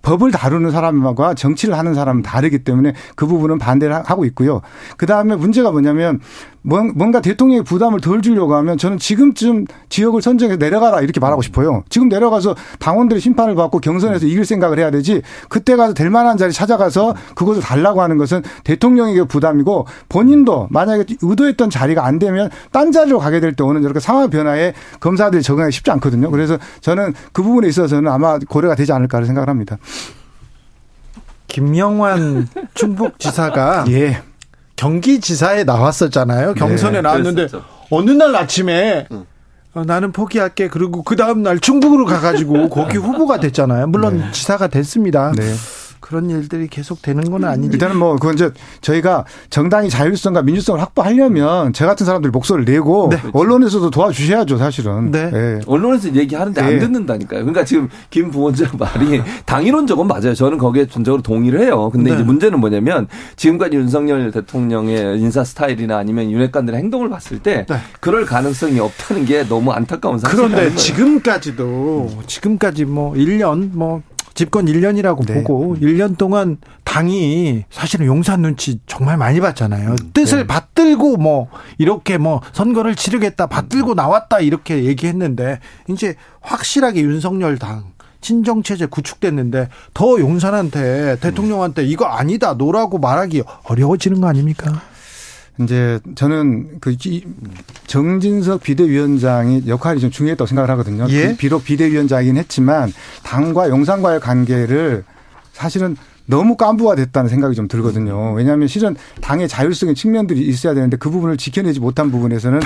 법을 0.03 0.31
다루는 0.31 0.71
사람과 0.71 1.35
정치를 1.35 1.77
하는 1.77 1.95
사람은 1.95 2.23
다르기 2.23 2.61
때문에 2.61 2.95
그 3.17 3.27
부분은 3.27 3.59
반대를 3.59 4.03
하고 4.05 4.25
있고요. 4.25 4.63
그 4.97 5.07
다음에 5.07 5.37
문제가 5.37 5.71
뭐냐면 5.71 6.21
뭔- 6.63 6.93
뭔가 6.95 7.21
대통령의 7.23 7.65
부담을 7.65 8.01
덜 8.03 8.21
주려고 8.21 8.55
하면 8.57 8.77
저는 8.77 8.99
지금쯤 8.99 9.65
지역을 9.89 10.21
선정해서 10.21 10.59
내려가라 10.59 11.01
이렇게 11.01 11.19
말하고 11.19 11.41
싶어요. 11.41 11.85
지금 11.89 12.09
내려가서 12.11 12.55
당원들의 12.79 13.21
심판을 13.21 13.55
받고 13.55 13.79
경선에서 13.81 14.27
이길 14.27 14.45
생각을 14.45 14.79
해야 14.79 14.91
되지 14.91 15.23
그때 15.49 15.75
가서 15.77 15.95
될 15.95 16.11
만한 16.11 16.37
자리 16.37 16.53
찾아가서 16.53 17.15
그것을 17.35 17.63
달라고 17.63 18.03
하는 18.03 18.19
것은 18.19 18.43
대통령에게 18.65 19.25
부담이고 19.25 19.87
본인도 20.11 20.69
만약에 20.71 21.05
의도했던 21.23 21.71
자리가 21.71 22.05
안 22.05 22.19
되면 22.19 22.51
딴 22.73 22.93
자리로 22.93 23.19
가게 23.19 23.41
될 23.41 23.55
때 23.55 23.65
오는 23.65 23.83
이렇게 23.83 23.99
상황 23.99 24.29
변화에 24.29 24.75
검사들이 25.01 25.43
적응하기 25.43 25.73
쉽지 25.73 25.91
않거든요. 25.93 26.31
그래서 26.31 26.59
저는 26.83 27.15
그 27.33 27.43
부분에 27.43 27.69
있어서는 27.69 28.11
아마 28.13 28.39
고려가 28.39 28.75
되지 28.75 28.93
않을까 28.93 29.25
생각을 29.25 29.49
합니다. 29.49 29.79
김영환 31.49 32.49
충북지사가 32.75 33.87
예. 33.89 34.23
경기지사에 34.81 35.65
나왔었잖아요. 35.65 36.55
경선에 36.55 36.93
네, 36.93 37.03
나왔는데 37.03 37.49
그랬었죠. 37.49 37.65
어느 37.91 38.11
날 38.13 38.35
아침에 38.35 39.07
어, 39.75 39.85
나는 39.85 40.11
포기할게. 40.11 40.69
그리고 40.69 41.03
그 41.03 41.17
다음 41.17 41.43
날 41.43 41.61
충북으로 41.61 42.07
가가지고 42.07 42.71
거기 42.73 42.97
후보가 42.97 43.41
됐잖아요. 43.41 43.89
물론 43.89 44.33
지사가 44.33 44.69
됐습니다. 44.69 45.33
네. 45.37 45.53
그런 46.01 46.31
일들이 46.31 46.67
계속 46.67 47.03
되는 47.03 47.23
건 47.31 47.45
아니지. 47.45 47.73
일단은 47.73 47.97
뭐 47.97 48.15
그건 48.15 48.35
이제 48.35 48.51
저희가 48.81 49.25
정당이 49.51 49.91
자율성과 49.91 50.43
민주성을 50.43 50.81
확보하려면 50.81 51.73
저 51.73 51.87
같은 51.87 52.07
사람들이 52.07 52.31
목소리를 52.31 52.73
내고 52.73 53.11
언론에서도 53.33 53.91
도와주셔야죠, 53.91 54.59
사실은. 54.59 55.11
네. 55.11 55.31
예. 55.33 55.61
언론에서 55.67 56.15
얘기하는데 56.15 56.61
안 56.61 56.71
네. 56.71 56.79
듣는다니까요. 56.79 57.41
그러니까 57.41 57.65
지금 57.65 57.89
김 58.11 58.31
부원장 58.31 58.69
말이 58.79 59.23
당이론적은 59.47 60.07
맞아요. 60.07 60.35
저는 60.35 60.59
거기에 60.59 60.87
전적으로 60.87 61.23
동의를 61.23 61.61
해요. 61.61 61.91
근데 61.91 62.11
네. 62.11 62.17
이제 62.17 62.25
문제는 62.25 62.59
뭐냐면 62.61 63.07
지금까지 63.37 63.77
윤석열 63.77 64.31
대통령의 64.31 65.21
인사 65.21 65.45
스타일이나 65.45 65.99
아니면 65.99 66.31
윤핵관들의 66.31 66.79
행동을 66.81 67.09
봤을 67.11 67.39
때 67.39 67.67
네. 67.69 67.77
그럴 68.01 68.25
가능성이 68.25 68.81
없다는 68.81 69.25
게 69.27 69.47
너무 69.47 69.73
안타까운 69.73 70.19
사실이에요. 70.19 70.49
그런데 70.49 70.75
지금까지도 70.77 72.11
지금까지 72.27 72.85
뭐 72.85 73.13
1년 73.15 73.71
뭐 73.73 74.03
집권 74.41 74.65
1년이라고 74.65 75.27
네. 75.27 75.35
보고 75.35 75.77
1년 75.77 76.17
동안 76.17 76.57
당이 76.85 77.65
사실은 77.69 78.07
용산 78.07 78.41
눈치 78.41 78.81
정말 78.87 79.19
많이 79.19 79.39
봤잖아요. 79.39 79.97
뜻을 80.15 80.47
받들고 80.47 81.19
뭐 81.19 81.49
이렇게 81.77 82.17
뭐 82.17 82.41
선거를 82.55 82.95
치르겠다 82.95 83.49
받들고 83.49 83.93
나왔다 83.93 84.41
이렇게 84.41 84.85
얘기했는데 84.85 85.61
이제 85.91 86.15
확실하게 86.41 87.03
윤석열 87.03 87.59
당 87.59 87.93
친정 88.23 88.63
체제 88.63 88.87
구축됐는데 88.87 89.69
더 89.93 90.19
용산한테 90.19 91.19
대통령한테 91.21 91.85
이거 91.85 92.07
아니다 92.07 92.55
no라고 92.55 92.97
말하기 92.97 93.43
어려워지는 93.65 94.23
거 94.23 94.29
아닙니까? 94.29 94.81
이제 95.63 96.01
저는 96.15 96.79
그 96.81 96.95
이- 97.05 97.25
정진석 97.87 98.63
비대위원장이 98.63 99.65
역할이 99.67 100.01
좀 100.01 100.11
중요했다고 100.11 100.47
생각을 100.47 100.71
하거든요. 100.71 101.07
예? 101.11 101.31
비- 101.31 101.37
비록 101.37 101.65
비대위원장이긴 101.65 102.37
했지만 102.37 102.93
당과 103.23 103.69
용산과의 103.69 104.21
관계를 104.21 105.05
사실은 105.53 105.97
너무 106.27 106.57
깐부화됐다는 106.57 107.29
생각이 107.29 107.57
좀 107.57 107.67
들거든요. 107.67 108.33
왜냐하면 108.35 108.69
실은 108.69 108.95
당의 109.21 109.49
자율성의 109.49 109.97
측면들이 109.97 110.41
있어야 110.47 110.75
되는데 110.75 110.97
그 110.97 111.11
부분을 111.11 111.37
지켜내지 111.37 111.81
못한 111.81 112.11
부분에서는 112.13 112.61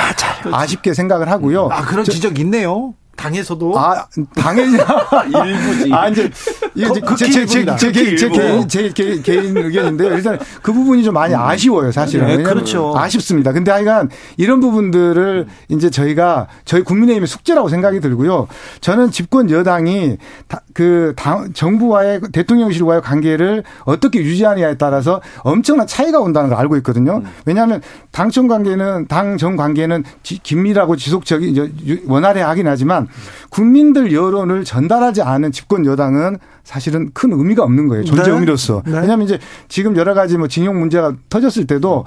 아쉽게 0.52 0.92
생각을 0.92 1.30
하고요. 1.30 1.68
아 1.72 1.82
그런 1.86 2.04
저- 2.04 2.12
지적 2.12 2.38
있네요. 2.40 2.94
당에서도 3.16 3.78
아, 3.78 4.06
당연히. 4.34 4.76
일부지. 5.46 5.92
아, 5.92 6.08
이제, 6.08 6.30
이게 6.74 6.86
이제 6.90 7.00
극히 7.00 7.16
제, 7.16 7.26
제, 7.30 7.46
제, 7.46 7.58
일부입니다. 7.60 7.76
제, 7.76 7.92
개- 7.92 8.16
제 8.16 8.28
극히 8.28 8.38
개인, 8.40 8.68
제 8.68 8.88
개- 8.90 9.22
개인 9.22 9.56
의견인데요. 9.56 10.14
일단 10.14 10.38
그 10.62 10.72
부분이 10.72 11.02
좀 11.04 11.14
많이 11.14 11.34
아쉬워요, 11.34 11.90
사실은. 11.92 12.26
네, 12.26 12.42
그렇죠. 12.42 12.94
아쉽습니다. 12.96 13.52
근데 13.52 13.70
하여간 13.70 14.10
이런 14.36 14.60
부분들을 14.60 15.46
이제 15.68 15.90
저희가 15.90 16.48
저희 16.64 16.82
국민의힘의 16.82 17.26
숙제라고 17.26 17.68
생각이 17.68 18.00
들고요. 18.00 18.48
저는 18.80 19.10
집권 19.10 19.50
여당이 19.50 20.18
다- 20.48 20.60
그 20.74 21.12
당, 21.16 21.52
정부와의 21.52 22.20
대통령실과의 22.32 23.00
관계를 23.02 23.62
어떻게 23.84 24.18
유지하느냐에 24.20 24.76
따라서 24.76 25.20
엄청난 25.38 25.86
차이가 25.86 26.18
온다는 26.20 26.50
걸 26.50 26.58
알고 26.58 26.76
있거든요. 26.78 27.22
왜냐하면 27.46 27.80
당청 28.10 28.48
관계는 28.48 29.06
당정 29.08 29.56
관계는 29.56 30.04
지- 30.22 30.38
긴밀하고 30.42 30.96
지속적인 30.96 32.02
원활해야 32.06 32.48
하긴 32.50 32.66
하지만 32.66 33.03
국민들 33.50 34.12
여론을 34.12 34.64
전달하지 34.64 35.22
않은 35.22 35.52
집권 35.52 35.86
여당은 35.86 36.38
사실은 36.64 37.10
큰 37.14 37.32
의미가 37.32 37.62
없는 37.62 37.88
거예요. 37.88 38.04
존재 38.04 38.24
네. 38.24 38.30
의미로서. 38.30 38.82
네. 38.86 38.92
왜냐하면 39.00 39.22
이제 39.26 39.38
지금 39.68 39.96
여러 39.96 40.14
가지 40.14 40.36
뭐 40.38 40.48
징용 40.48 40.78
문제가 40.78 41.14
터졌을 41.28 41.66
때도 41.66 42.04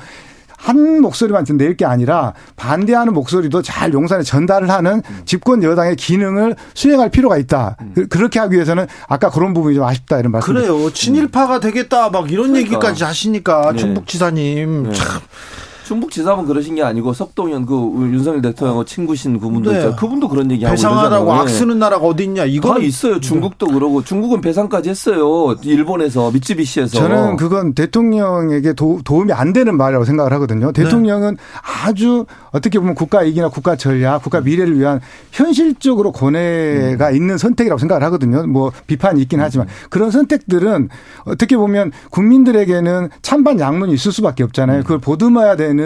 한 0.60 1.02
목소리만 1.02 1.46
낼 1.52 1.78
게 1.78 1.86
아니라 1.86 2.34
반대하는 2.56 3.14
목소리도 3.14 3.62
잘 3.62 3.94
용산에 3.94 4.24
전달을 4.24 4.72
하는 4.72 5.04
집권 5.26 5.62
여당의 5.62 5.96
기능을 5.96 6.56
수행할 6.74 7.12
필요가 7.12 7.38
있다. 7.38 7.78
그- 7.94 8.08
그렇게 8.08 8.40
하기 8.40 8.56
위해서는 8.56 8.88
아까 9.08 9.30
그런 9.30 9.54
부분이 9.54 9.76
좀 9.76 9.84
아쉽다 9.84 10.18
이런 10.18 10.32
말씀. 10.32 10.52
그래요. 10.56 10.92
친일파가 10.92 11.60
되겠다 11.60 12.10
막 12.10 12.32
이런 12.32 12.48
그러니까. 12.48 12.60
얘기까지 12.60 13.04
하시니까 13.04 13.74
네. 13.74 13.78
충북지사님 13.78 14.84
네. 14.90 14.92
참 14.94 15.22
충북 15.88 16.12
지사분 16.12 16.46
그러신 16.46 16.76
게 16.76 16.84
아니고 16.84 17.14
석동현 17.14 17.66
그 17.66 17.74
윤석열 18.12 18.42
대통령 18.42 18.84
친구신 18.84 19.40
그분도 19.40 19.72
네. 19.72 19.78
있잖아요. 19.78 19.96
그분도 19.96 20.28
그런 20.28 20.52
얘기 20.52 20.66
하고 20.66 20.76
배상하라고 20.76 21.24
그러잖아요. 21.24 21.42
악쓰는 21.44 21.80
나라가 21.80 22.06
어디 22.06 22.26
있냐. 22.26 22.42
다 22.42 22.46
이거는 22.46 22.82
있어요. 22.82 23.22
중국도 23.22 23.68
그러고 23.68 24.04
중국은 24.04 24.42
배상까지 24.42 24.90
했어요. 24.90 25.56
일본에서 25.64 26.30
미쯔비시에서. 26.32 26.98
저는 26.98 27.38
그건 27.38 27.74
대통령에게 27.74 28.74
도, 28.74 29.00
움이 29.10 29.32
안 29.32 29.54
되는 29.54 29.78
말이라고 29.78 30.04
생각을 30.04 30.34
하거든요. 30.34 30.74
대통령은 30.74 31.38
아주 31.86 32.26
어떻게 32.52 32.80
보면 32.80 32.94
국가 32.94 33.24
이익이나 33.24 33.48
국가 33.48 33.78
전략, 33.78 34.24
국가 34.24 34.42
미래를 34.42 34.78
위한 34.78 35.00
현실적으로 35.32 36.12
고뇌가 36.12 37.12
있는 37.12 37.38
선택이라고 37.38 37.80
생각을 37.80 38.04
하거든요. 38.04 38.46
뭐 38.46 38.74
비판이 38.88 39.22
있긴 39.22 39.40
하지만 39.40 39.68
그런 39.90 40.12
선택들은 40.12 40.90
어떻게 41.24 41.56
보면 41.56 41.94
국민들에게는 42.12 43.08
찬반 43.22 43.62
양론이 43.62 43.94
있을 43.94 44.12
수밖에 44.12 44.44
없잖아요. 44.44 44.82
그걸 44.82 45.00
보듬어야 45.00 45.56
되는 45.56 45.77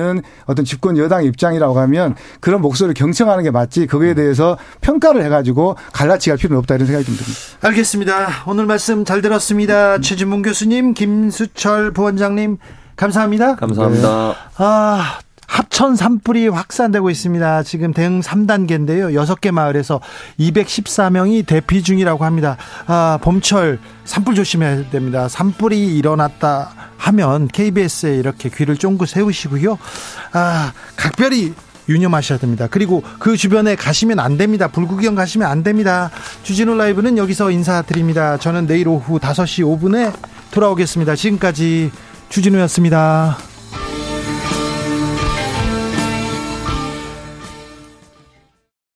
어떤 0.45 0.65
집권 0.65 0.97
여당 0.97 1.23
입장이라고 1.23 1.79
하면 1.79 2.15
그런 2.39 2.61
목소리를 2.61 2.93
경청하는 2.93 3.43
게 3.43 3.51
맞지 3.51 3.87
거기에 3.87 4.13
대해서 4.13 4.57
평가를 4.81 5.23
해가지고 5.23 5.75
갈라치기 5.93 6.31
할 6.31 6.37
필요는 6.37 6.59
없다 6.59 6.75
이런 6.75 6.87
생각이 6.87 7.05
좀 7.05 7.15
듭니다. 7.15 7.39
알겠습니다. 7.61 8.27
오늘 8.47 8.65
말씀 8.65 9.05
잘 9.05 9.21
들었습니다. 9.21 9.99
최진문 9.99 10.41
교수님, 10.41 10.93
김수철 10.93 11.91
부원장님, 11.91 12.57
감사합니다. 12.95 13.55
감사합니다. 13.55 14.35
아, 14.57 15.19
합천 15.51 15.97
산불이 15.97 16.47
확산되고 16.47 17.09
있습니다. 17.09 17.63
지금 17.63 17.93
대응 17.93 18.21
3단계인데요. 18.21 19.13
6개 19.13 19.51
마을에서 19.51 19.99
214명이 20.39 21.45
대피 21.45 21.83
중이라고 21.83 22.23
합니다. 22.23 22.55
아, 22.87 23.19
봄철 23.21 23.77
산불 24.05 24.35
조심해야 24.35 24.89
됩니다. 24.91 25.27
산불이 25.27 25.97
일어났다 25.97 26.71
하면 26.95 27.49
KBS에 27.49 28.15
이렇게 28.15 28.49
귀를 28.49 28.77
쫑긋 28.77 29.09
세우시고요. 29.09 29.77
아, 30.31 30.71
각별히 30.95 31.53
유념하셔야 31.89 32.39
됩니다. 32.39 32.69
그리고 32.71 33.03
그 33.19 33.35
주변에 33.35 33.75
가시면 33.75 34.19
안 34.19 34.37
됩니다. 34.37 34.69
불구경 34.69 35.15
가시면 35.15 35.49
안 35.49 35.63
됩니다. 35.63 36.11
주진우 36.43 36.75
라이브는 36.75 37.17
여기서 37.17 37.51
인사드립니다. 37.51 38.37
저는 38.37 38.67
내일 38.67 38.87
오후 38.87 39.19
5시 39.19 39.65
5분에 39.65 40.13
돌아오겠습니다. 40.51 41.17
지금까지 41.17 41.91
주진우였습니다. 42.29 43.50